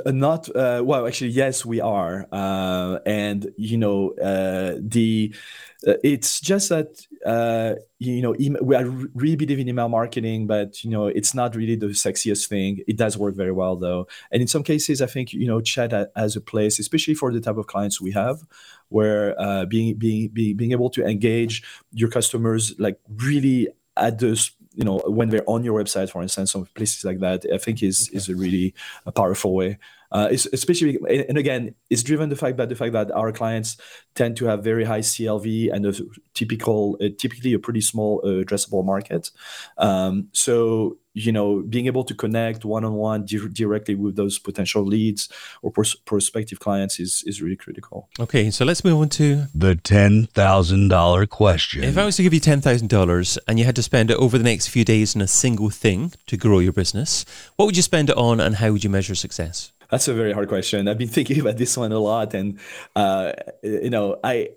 not 0.07 0.55
uh, 0.55 0.83
well. 0.85 1.07
Actually, 1.07 1.31
yes, 1.31 1.64
we 1.64 1.81
are. 1.81 2.27
Uh, 2.31 2.99
and 3.07 3.51
you 3.57 3.79
know, 3.79 4.11
uh, 4.14 4.75
the 4.79 5.33
uh, 5.33 5.73
it's 6.03 6.40
just 6.40 6.68
that 6.68 7.07
uh, 7.27 7.75
you 7.99 8.23
know 8.23 8.35
email, 8.40 8.62
we 8.64 8.75
are 8.75 8.87
really 9.14 9.37
believe 9.37 9.59
in 9.59 9.68
email 9.68 9.88
marketing, 9.88 10.47
but 10.47 10.83
you 10.85 10.90
know 10.90 11.07
it's 11.07 11.35
not 11.35 11.55
really 11.55 11.77
the 11.77 11.87
sexiest 11.88 12.49
thing. 12.49 12.81
It 12.87 12.97
does 12.97 13.18
work 13.18 13.35
very 13.35 13.53
well 13.53 13.77
though, 13.77 14.07
and 14.31 14.42
in 14.42 14.49
some 14.49 14.62
cases, 14.62 15.03
I 15.03 15.07
think 15.07 15.33
you 15.33 15.47
know 15.47 15.61
chat 15.61 15.92
has 16.16 16.37
a 16.37 16.40
place, 16.40 16.79
especially 16.79 17.14
for 17.14 17.33
the 17.33 17.40
type 17.40 17.57
of 17.57 17.66
clients 17.66 18.01
we 18.01 18.12
have, 18.12 18.40
where 18.88 19.40
uh, 19.40 19.66
being 19.66 19.97
being 19.97 20.29
being 20.29 20.57
being 20.57 20.73
able 20.73 20.90
to 20.90 21.05
engage 21.05 21.62
your 21.92 22.09
customers 22.09 22.75
like 22.79 22.99
really 23.16 23.68
at 23.97 24.18
the 24.18 24.51
you 24.75 24.85
know 24.85 24.99
when 25.07 25.31
they're 25.31 25.49
on 25.49 25.64
your 25.64 25.81
website 25.81 26.11
for 26.11 26.20
instance 26.20 26.53
some 26.53 26.66
places 26.75 27.05
like 27.05 27.20
that 27.20 27.44
i 27.53 27.59
think 27.59 27.83
is 27.83 28.09
okay. 28.09 28.16
is 28.16 28.29
a 28.29 28.35
really 28.35 28.75
a 29.07 29.12
powerful 29.12 29.55
way 29.55 29.79
uh, 30.14 30.29
especially 30.31 30.96
and 31.29 31.37
again 31.37 31.74
it's 31.90 32.05
driven 32.05 32.29
the 32.29 32.37
fact 32.37 32.57
by 32.57 32.64
the 32.64 32.77
fact 32.77 32.92
that 32.92 33.11
our 33.11 33.33
clients 33.33 33.77
tend 34.14 34.37
to 34.37 34.44
have 34.46 34.62
very 34.62 34.85
high 34.85 35.00
clv 35.00 35.72
and 35.72 35.85
a 35.85 35.92
typical 36.35 36.96
uh, 37.03 37.09
typically 37.18 37.53
a 37.53 37.59
pretty 37.59 37.81
small 37.81 38.20
uh, 38.24 38.29
addressable 38.44 38.85
market. 38.85 39.31
Um, 39.77 40.29
so 40.33 40.98
you 41.14 41.33
know 41.33 41.62
being 41.68 41.87
able 41.87 42.05
to 42.05 42.14
connect 42.14 42.64
one-on-one 42.64 43.24
di- 43.24 43.48
directly 43.53 43.94
with 43.94 44.16
those 44.16 44.38
potential 44.38 44.85
leads 44.85 45.29
or 45.62 45.70
pros- 45.70 45.94
prospective 45.94 46.61
clients 46.61 47.00
is 47.00 47.22
is 47.27 47.40
really 47.40 47.57
critical. 47.57 48.09
Okay 48.20 48.50
so 48.50 48.64
let's 48.64 48.85
move 48.85 48.98
on 48.98 49.09
to 49.11 49.46
the 49.55 49.74
$10000 49.77 51.29
question. 51.29 51.85
If 51.85 51.98
i 51.98 52.05
was 52.05 52.16
to 52.16 52.22
give 52.22 52.35
you 52.35 52.40
$10000 52.40 53.38
and 53.48 53.59
you 53.59 53.64
had 53.64 53.77
to 53.77 53.83
spend 53.83 54.11
it 54.11 54.16
over 54.16 54.38
the 54.38 54.44
next 54.44 54.68
few 54.68 54.85
days 54.85 55.16
on 55.16 55.22
a 55.22 55.29
single 55.29 55.70
thing 55.70 56.12
to 56.27 56.37
grow 56.37 56.59
your 56.59 56.72
business 56.72 57.24
what 57.57 57.66
would 57.66 57.77
you 57.77 57.83
spend 57.83 58.11
it 58.11 58.16
on 58.16 58.40
and 58.40 58.57
how 58.57 58.72
would 58.72 58.85
you 58.85 58.90
measure 58.90 59.14
success 59.14 59.72
That's 59.90 60.09
a 60.09 60.14
very 60.14 60.33
hard 60.33 60.49
question. 60.49 60.88
I've 60.88 60.99
been 60.99 61.09
thinking 61.09 61.40
about 61.44 61.57
this 61.57 61.77
one 61.77 61.92
a 61.92 61.99
lot, 61.99 62.35
and 62.35 62.59
uh, 62.97 63.33
you 63.62 63.90
know, 63.90 64.18
I, 64.25 64.51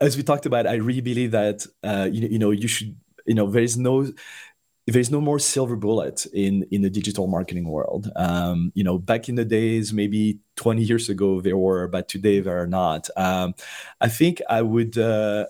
as 0.00 0.16
we 0.16 0.22
talked 0.22 0.46
about, 0.46 0.66
I 0.66 0.74
really 0.74 1.00
believe 1.00 1.32
that 1.32 1.66
uh, 1.82 2.08
you, 2.10 2.28
you 2.28 2.38
know 2.38 2.50
you 2.50 2.68
should 2.68 2.96
you 3.26 3.34
know 3.34 3.50
there 3.50 3.62
is 3.62 3.76
no 3.76 4.06
there's 4.86 5.10
no 5.10 5.20
more 5.20 5.38
silver 5.38 5.76
bullet 5.76 6.26
in 6.34 6.66
in 6.70 6.82
the 6.82 6.90
digital 6.90 7.26
marketing 7.26 7.68
world. 7.68 8.10
Um, 8.16 8.72
you 8.74 8.84
know, 8.84 8.98
back 8.98 9.28
in 9.28 9.36
the 9.36 9.44
days, 9.44 9.92
maybe 9.92 10.40
20 10.56 10.82
years 10.82 11.08
ago, 11.08 11.40
there 11.40 11.56
were, 11.56 11.88
but 11.88 12.08
today 12.08 12.40
there 12.40 12.60
are 12.60 12.66
not. 12.66 13.08
Um, 13.16 13.54
I 14.00 14.08
think 14.08 14.42
I 14.48 14.62
would 14.62 14.98
uh, 14.98 15.46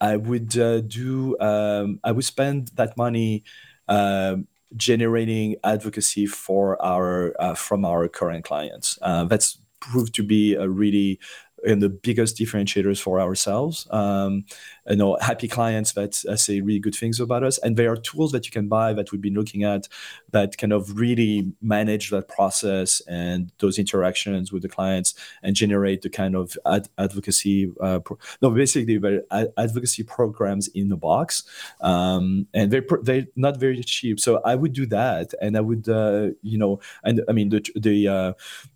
I 0.00 0.16
would 0.16 0.56
uh, 0.58 0.80
do 0.82 1.38
um, 1.40 2.00
I 2.04 2.12
would 2.12 2.24
spend 2.24 2.68
that 2.74 2.96
money. 2.96 3.44
Um, 3.88 4.46
generating 4.76 5.56
advocacy 5.64 6.26
for 6.26 6.80
our 6.84 7.34
uh, 7.40 7.54
from 7.54 7.84
our 7.84 8.08
current 8.08 8.44
clients 8.44 8.98
uh, 9.02 9.24
that's 9.24 9.58
proved 9.80 10.14
to 10.14 10.22
be 10.22 10.54
a 10.54 10.68
really 10.68 11.18
and 11.66 11.82
the 11.82 11.88
biggest 11.88 12.36
differentiators 12.38 13.00
for 13.00 13.20
ourselves. 13.20 13.88
Um, 13.90 14.44
you 14.88 14.96
know, 14.96 15.16
happy 15.20 15.48
clients 15.48 15.92
that 15.92 16.24
uh, 16.26 16.36
say 16.36 16.60
really 16.60 16.78
good 16.78 16.94
things 16.94 17.20
about 17.20 17.42
us, 17.42 17.58
and 17.58 17.76
there 17.76 17.92
are 17.92 17.96
tools 17.96 18.32
that 18.32 18.46
you 18.46 18.52
can 18.52 18.68
buy 18.68 18.92
that 18.92 19.12
we've 19.12 19.20
been 19.20 19.34
looking 19.34 19.64
at 19.64 19.88
that 20.30 20.56
kind 20.56 20.72
of 20.72 20.98
really 20.98 21.52
manage 21.60 22.10
that 22.10 22.28
process 22.28 23.00
and 23.08 23.52
those 23.58 23.78
interactions 23.78 24.52
with 24.52 24.62
the 24.62 24.68
clients 24.68 25.14
and 25.42 25.54
generate 25.54 26.02
the 26.02 26.10
kind 26.10 26.34
of 26.34 26.56
ad- 26.66 26.88
advocacy. 26.98 27.72
Uh, 27.80 27.98
pro- 27.98 28.18
no, 28.40 28.50
basically, 28.50 28.98
ad- 29.30 29.52
advocacy 29.56 30.02
programs 30.02 30.68
in 30.68 30.88
the 30.88 30.96
box, 30.96 31.42
um, 31.80 32.46
and 32.54 32.70
they're 32.70 32.82
pr- 32.82 33.02
they're 33.02 33.26
not 33.36 33.58
very 33.58 33.82
cheap. 33.82 34.18
So 34.18 34.40
I 34.44 34.54
would 34.54 34.72
do 34.72 34.86
that, 34.86 35.34
and 35.40 35.56
I 35.56 35.60
would, 35.60 35.88
uh, 35.88 36.30
you 36.42 36.58
know, 36.58 36.80
and 37.04 37.22
I 37.28 37.32
mean 37.32 37.50
the 37.50 37.64
the 37.76 38.08
uh, 38.08 38.32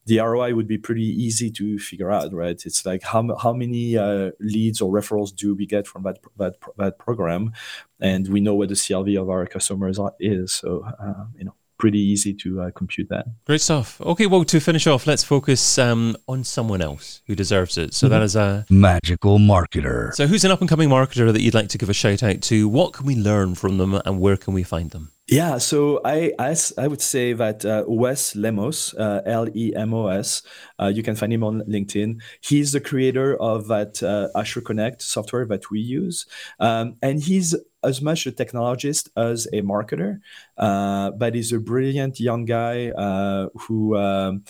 the 0.06 0.18
ROI 0.18 0.54
would 0.54 0.68
be 0.68 0.78
pretty 0.78 1.06
easy 1.06 1.50
to 1.52 1.78
figure 1.78 2.10
out, 2.10 2.32
right? 2.32 2.60
It's 2.66 2.84
like 2.84 3.02
how 3.02 3.34
how 3.36 3.52
many 3.52 3.96
uh, 3.96 4.32
leads 4.40 4.80
or 4.80 4.92
referrals 4.92 5.34
do 5.34 5.54
we 5.54 5.66
get 5.66 5.86
from 5.86 6.01
that 6.02 6.18
that 6.36 6.56
that 6.76 6.98
program, 6.98 7.52
and 8.00 8.28
we 8.28 8.40
know 8.40 8.54
what 8.54 8.68
the 8.68 8.74
CLV 8.74 9.20
of 9.20 9.30
our 9.30 9.46
customers 9.46 9.98
are, 9.98 10.14
is. 10.18 10.52
So 10.52 10.84
uh, 11.00 11.26
you 11.36 11.44
know, 11.44 11.54
pretty 11.82 11.98
easy 11.98 12.32
to 12.32 12.60
uh, 12.60 12.70
compute 12.70 13.08
that. 13.08 13.26
Great 13.44 13.60
stuff. 13.60 14.00
Okay, 14.00 14.26
well, 14.26 14.44
to 14.44 14.60
finish 14.60 14.86
off, 14.86 15.04
let's 15.04 15.24
focus 15.24 15.78
um, 15.78 16.16
on 16.28 16.44
someone 16.44 16.80
else 16.80 17.22
who 17.26 17.34
deserves 17.34 17.76
it. 17.76 17.92
So 17.92 18.06
mm-hmm. 18.06 18.12
that 18.12 18.22
is 18.22 18.36
a 18.36 18.64
magical 18.70 19.40
marketer. 19.40 20.14
So 20.14 20.28
who's 20.28 20.44
an 20.44 20.52
up 20.52 20.60
and 20.60 20.70
coming 20.70 20.88
marketer 20.88 21.32
that 21.32 21.42
you'd 21.42 21.54
like 21.54 21.70
to 21.70 21.78
give 21.78 21.90
a 21.90 21.92
shout 21.92 22.22
out 22.22 22.40
to? 22.42 22.68
What 22.68 22.92
can 22.92 23.04
we 23.04 23.16
learn 23.16 23.56
from 23.56 23.78
them, 23.78 23.94
and 24.06 24.20
where 24.20 24.36
can 24.36 24.54
we 24.54 24.62
find 24.62 24.92
them? 24.92 25.10
Yeah, 25.26 25.58
so 25.58 26.00
I 26.04 26.32
I, 26.38 26.54
I 26.78 26.86
would 26.86 27.02
say 27.02 27.32
that 27.32 27.64
uh, 27.64 27.82
Wes 27.88 28.36
Lemos, 28.36 28.94
uh, 28.94 29.22
L 29.26 29.48
E 29.52 29.72
M 29.74 29.92
O 29.92 30.06
S, 30.06 30.42
uh, 30.80 30.86
you 30.94 31.02
can 31.02 31.16
find 31.16 31.32
him 31.32 31.42
on 31.42 31.62
LinkedIn. 31.68 32.20
He's 32.40 32.70
the 32.70 32.80
creator 32.80 33.36
of 33.40 33.66
that 33.66 34.02
uh, 34.02 34.28
Asher 34.38 34.60
Connect 34.60 35.02
software 35.02 35.46
that 35.46 35.70
we 35.70 35.80
use, 35.80 36.26
um, 36.60 36.96
and 37.02 37.22
he's 37.22 37.56
as 37.84 38.00
much 38.00 38.26
a 38.26 38.32
technologist 38.32 39.08
as 39.16 39.46
a 39.52 39.62
marketer, 39.62 40.20
uh, 40.58 41.10
but 41.12 41.34
he's 41.34 41.52
a 41.52 41.58
brilliant 41.58 42.20
young 42.20 42.44
guy 42.44 42.90
uh, 42.90 43.48
who. 43.60 43.96
Um, 43.96 44.44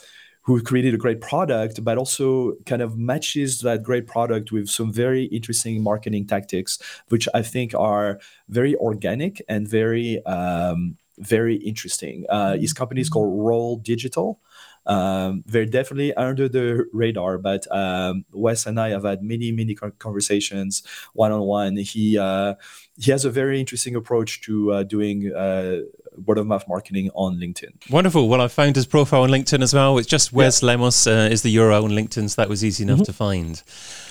who 0.45 0.61
created 0.61 0.93
a 0.93 0.97
great 0.97 1.21
product, 1.21 1.85
but 1.85 1.97
also 1.97 2.55
kind 2.67 2.83
of 2.83 2.99
matches 2.99 3.61
that 3.61 3.85
great 3.85 4.09
product 4.09 4.51
with 4.51 4.69
some 4.69 4.93
very 4.93 5.27
interesting 5.27 5.81
marketing 5.81 6.27
tactics, 6.27 6.81
which 7.11 7.29
I 7.33 7.43
think 7.43 7.75
are 7.77 8.19
very 8.49 8.75
organic 8.77 9.41
and 9.49 9.69
very 9.69 10.21
um, 10.27 10.97
very 11.23 11.57
interesting. 11.57 12.27
Uh, 12.29 12.57
his 12.57 12.73
company 12.73 13.01
is 13.01 13.09
called 13.09 13.47
Roll 13.47 13.77
Digital. 13.77 14.41
Um, 14.85 15.45
they're 15.47 15.67
definitely 15.67 16.13
under 16.15 16.49
the 16.49 16.87
radar, 16.93 17.39
but 17.39 17.67
um, 17.71 18.25
Wes 18.33 18.67
and 18.67 18.81
I 18.81 18.91
have 18.91 19.05
had 19.05 19.23
many, 19.23 19.53
many 19.53 19.75
conversations 19.75 20.83
one 21.13 21.31
on 21.31 21.43
one. 21.43 21.77
He 21.77 22.19
uh, 22.19 22.55
he 22.99 23.11
has 23.11 23.25
a 23.25 23.31
very 23.31 23.61
interesting 23.61 23.95
approach 23.95 24.41
to 24.43 24.73
uh, 24.73 24.83
doing 24.83 25.33
uh, 25.33 25.83
word 26.27 26.39
of 26.39 26.47
mouth 26.47 26.67
marketing 26.69 27.11
on 27.15 27.39
LinkedIn. 27.39 27.91
Wonderful. 27.91 28.29
Well, 28.29 28.41
I 28.41 28.49
found 28.49 28.77
his 28.77 28.87
profile 28.87 29.23
on 29.23 29.31
LinkedIn 29.31 29.63
as 29.63 29.73
well. 29.73 29.99
It's 29.99 30.09
just 30.09 30.33
Wes 30.33 30.63
yeah. 30.63 30.67
Lemos 30.67 31.07
uh, 31.07 31.29
is 31.31 31.43
the 31.43 31.55
URL 31.57 31.85
on 31.85 31.91
LinkedIn, 31.91 32.31
so 32.31 32.43
that 32.43 32.49
was 32.49 32.65
easy 32.65 32.83
enough 32.83 32.99
mm-hmm. 32.99 33.05
to 33.05 33.13
find. 33.13 33.63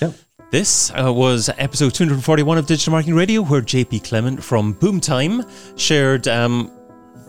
Yeah. 0.01 0.11
This 0.51 0.91
uh, 0.91 1.13
was 1.13 1.49
episode 1.57 1.93
241 1.93 2.57
of 2.57 2.65
Digital 2.65 2.91
Marketing 2.91 3.15
Radio, 3.15 3.41
where 3.41 3.61
JP 3.61 4.03
Clement 4.03 4.43
from 4.43 4.73
Boomtime 4.75 5.49
shared 5.79 6.27
um, 6.27 6.69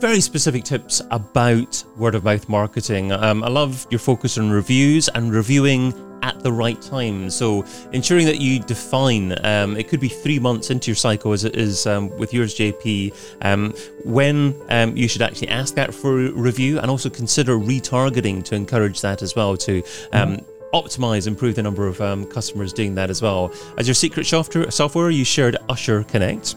very 0.03 0.21
specific 0.21 0.65
tips 0.65 1.01
about 1.13 1.85
word 1.97 2.17
of 2.17 2.25
mouth 2.25 2.49
marketing. 2.49 3.13
Um, 3.13 3.45
I 3.45 3.49
love 3.49 3.87
your 3.89 4.01
focus 4.01 4.37
on 4.37 4.51
reviews 4.51 5.09
and 5.09 5.33
reviewing 5.33 5.95
at 6.25 6.41
the 6.41 6.53
right 6.53 6.83
time. 6.83 7.31
So 7.31 7.65
ensuring 7.93 8.27
that 8.27 8.41
you 8.41 8.59
define, 8.59 9.33
um, 9.47 9.77
it 9.77 9.87
could 9.87 10.01
be 10.01 10.09
three 10.09 10.41
months 10.41 10.71
into 10.71 10.91
your 10.91 10.97
cycle 10.97 11.33
as 11.33 11.45
it 11.45 11.55
is 11.55 11.87
um, 11.87 12.09
with 12.19 12.35
yours, 12.35 12.53
JP, 12.57 13.15
um, 13.43 13.73
when 14.05 14.61
um, 14.71 14.97
you 14.97 15.07
should 15.07 15.23
actually 15.23 15.51
ask 15.51 15.77
that 15.77 15.95
for 15.95 16.17
review 16.33 16.81
and 16.81 16.91
also 16.91 17.09
consider 17.09 17.57
retargeting 17.57 18.43
to 18.43 18.57
encourage 18.57 19.03
that 19.03 19.23
as 19.23 19.37
well 19.37 19.57
to 19.59 19.83
mm 19.83 20.45
optimize, 20.73 21.27
improve 21.27 21.55
the 21.55 21.63
number 21.63 21.87
of 21.87 22.01
um, 22.01 22.25
customers 22.25 22.73
doing 22.73 22.95
that 22.95 23.11
as 23.11 23.21
well. 23.21 23.53
As 23.77 23.87
your 23.87 23.95
secret 23.95 24.25
software, 24.25 25.11
you 25.11 25.23
shared 25.23 25.59
Usher 25.69 26.03
Connect. 26.05 26.55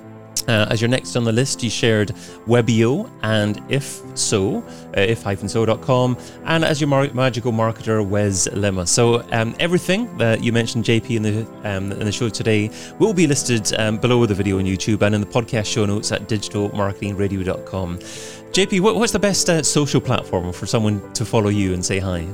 Uh, 0.47 0.67
as 0.69 0.81
your 0.81 0.89
next 0.89 1.15
on 1.15 1.23
the 1.23 1.31
list, 1.31 1.63
you 1.63 1.69
shared 1.69 2.09
Webio 2.47 3.09
and 3.23 3.61
If 3.69 4.01
So, 4.15 4.59
uh, 4.95 5.01
if-so.com, 5.01 6.17
and 6.45 6.63
as 6.63 6.79
your 6.79 6.87
mar- 6.87 7.13
magical 7.13 7.51
marketer, 7.51 8.05
Wes 8.05 8.47
Lemos. 8.53 8.89
So 8.89 9.25
um, 9.31 9.55
everything 9.59 10.15
that 10.17 10.43
you 10.43 10.53
mentioned, 10.53 10.85
JP, 10.85 11.15
in 11.15 11.23
the 11.23 11.47
um, 11.63 11.91
in 11.91 12.05
the 12.05 12.11
show 12.11 12.29
today 12.29 12.69
will 12.99 13.13
be 13.13 13.27
listed 13.27 13.73
um, 13.79 13.97
below 13.97 14.25
the 14.25 14.35
video 14.35 14.59
on 14.59 14.65
YouTube 14.65 15.01
and 15.01 15.15
in 15.15 15.21
the 15.21 15.27
podcast 15.27 15.65
show 15.65 15.85
notes 15.85 16.11
at 16.11 16.27
digitalmarketingradio.com. 16.29 17.99
JP, 17.99 18.79
what, 18.79 18.95
what's 18.95 19.11
the 19.11 19.19
best 19.19 19.49
uh, 19.49 19.61
social 19.61 19.99
platform 19.99 20.53
for 20.53 20.65
someone 20.65 21.11
to 21.13 21.25
follow 21.25 21.49
you 21.49 21.73
and 21.73 21.85
say 21.85 21.99
hi? 21.99 22.25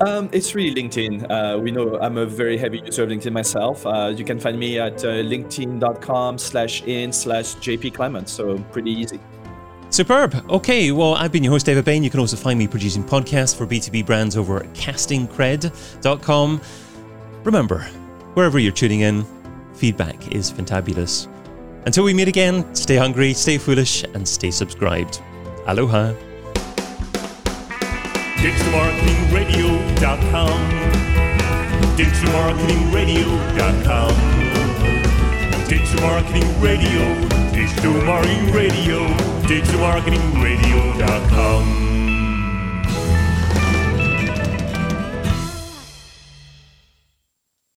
Um, 0.00 0.28
it's 0.32 0.54
really 0.54 0.74
LinkedIn. 0.74 1.30
Uh, 1.30 1.58
we 1.58 1.70
know 1.70 1.98
I'm 2.00 2.18
a 2.18 2.26
very 2.26 2.56
heavy 2.56 2.78
user 2.78 3.04
of 3.04 3.10
LinkedIn 3.10 3.32
myself. 3.32 3.86
Uh, 3.86 4.12
you 4.14 4.24
can 4.24 4.38
find 4.38 4.58
me 4.58 4.78
at 4.78 5.04
uh, 5.04 5.22
linkedin.com 5.22 6.38
slash 6.38 6.82
in 6.82 7.12
slash 7.12 7.56
JP 7.56 7.94
Clement. 7.94 8.28
So 8.28 8.58
pretty 8.72 8.90
easy. 8.90 9.20
Superb. 9.90 10.34
Okay, 10.50 10.92
well, 10.92 11.14
I've 11.14 11.32
been 11.32 11.44
your 11.44 11.52
host, 11.52 11.66
David 11.66 11.84
Bain. 11.84 12.02
You 12.02 12.10
can 12.10 12.20
also 12.20 12.36
find 12.36 12.58
me 12.58 12.66
producing 12.66 13.04
podcasts 13.04 13.56
for 13.56 13.66
B2B 13.66 14.04
brands 14.04 14.36
over 14.36 14.58
at 14.58 14.72
castingcred.com. 14.74 16.60
Remember, 17.44 17.78
wherever 18.34 18.58
you're 18.58 18.72
tuning 18.72 19.00
in, 19.00 19.24
feedback 19.74 20.32
is 20.34 20.52
fantabulous. 20.52 21.28
Until 21.86 22.02
we 22.02 22.12
meet 22.12 22.26
again, 22.26 22.74
stay 22.74 22.96
hungry, 22.96 23.32
stay 23.32 23.58
foolish, 23.58 24.02
and 24.02 24.26
stay 24.26 24.50
subscribed. 24.50 25.22
Aloha 25.66 26.14
digitalmarketingradio.com 28.42 30.58
digitalmarketingradio.com 31.96 34.12
Digital 35.68 36.00
Marketing 36.02 36.48
Radio, 36.60 37.02
Digital 37.52 37.92
Marketing 38.04 38.52
Radio, 38.52 39.06
digitalmarketingradio.com 39.48 41.95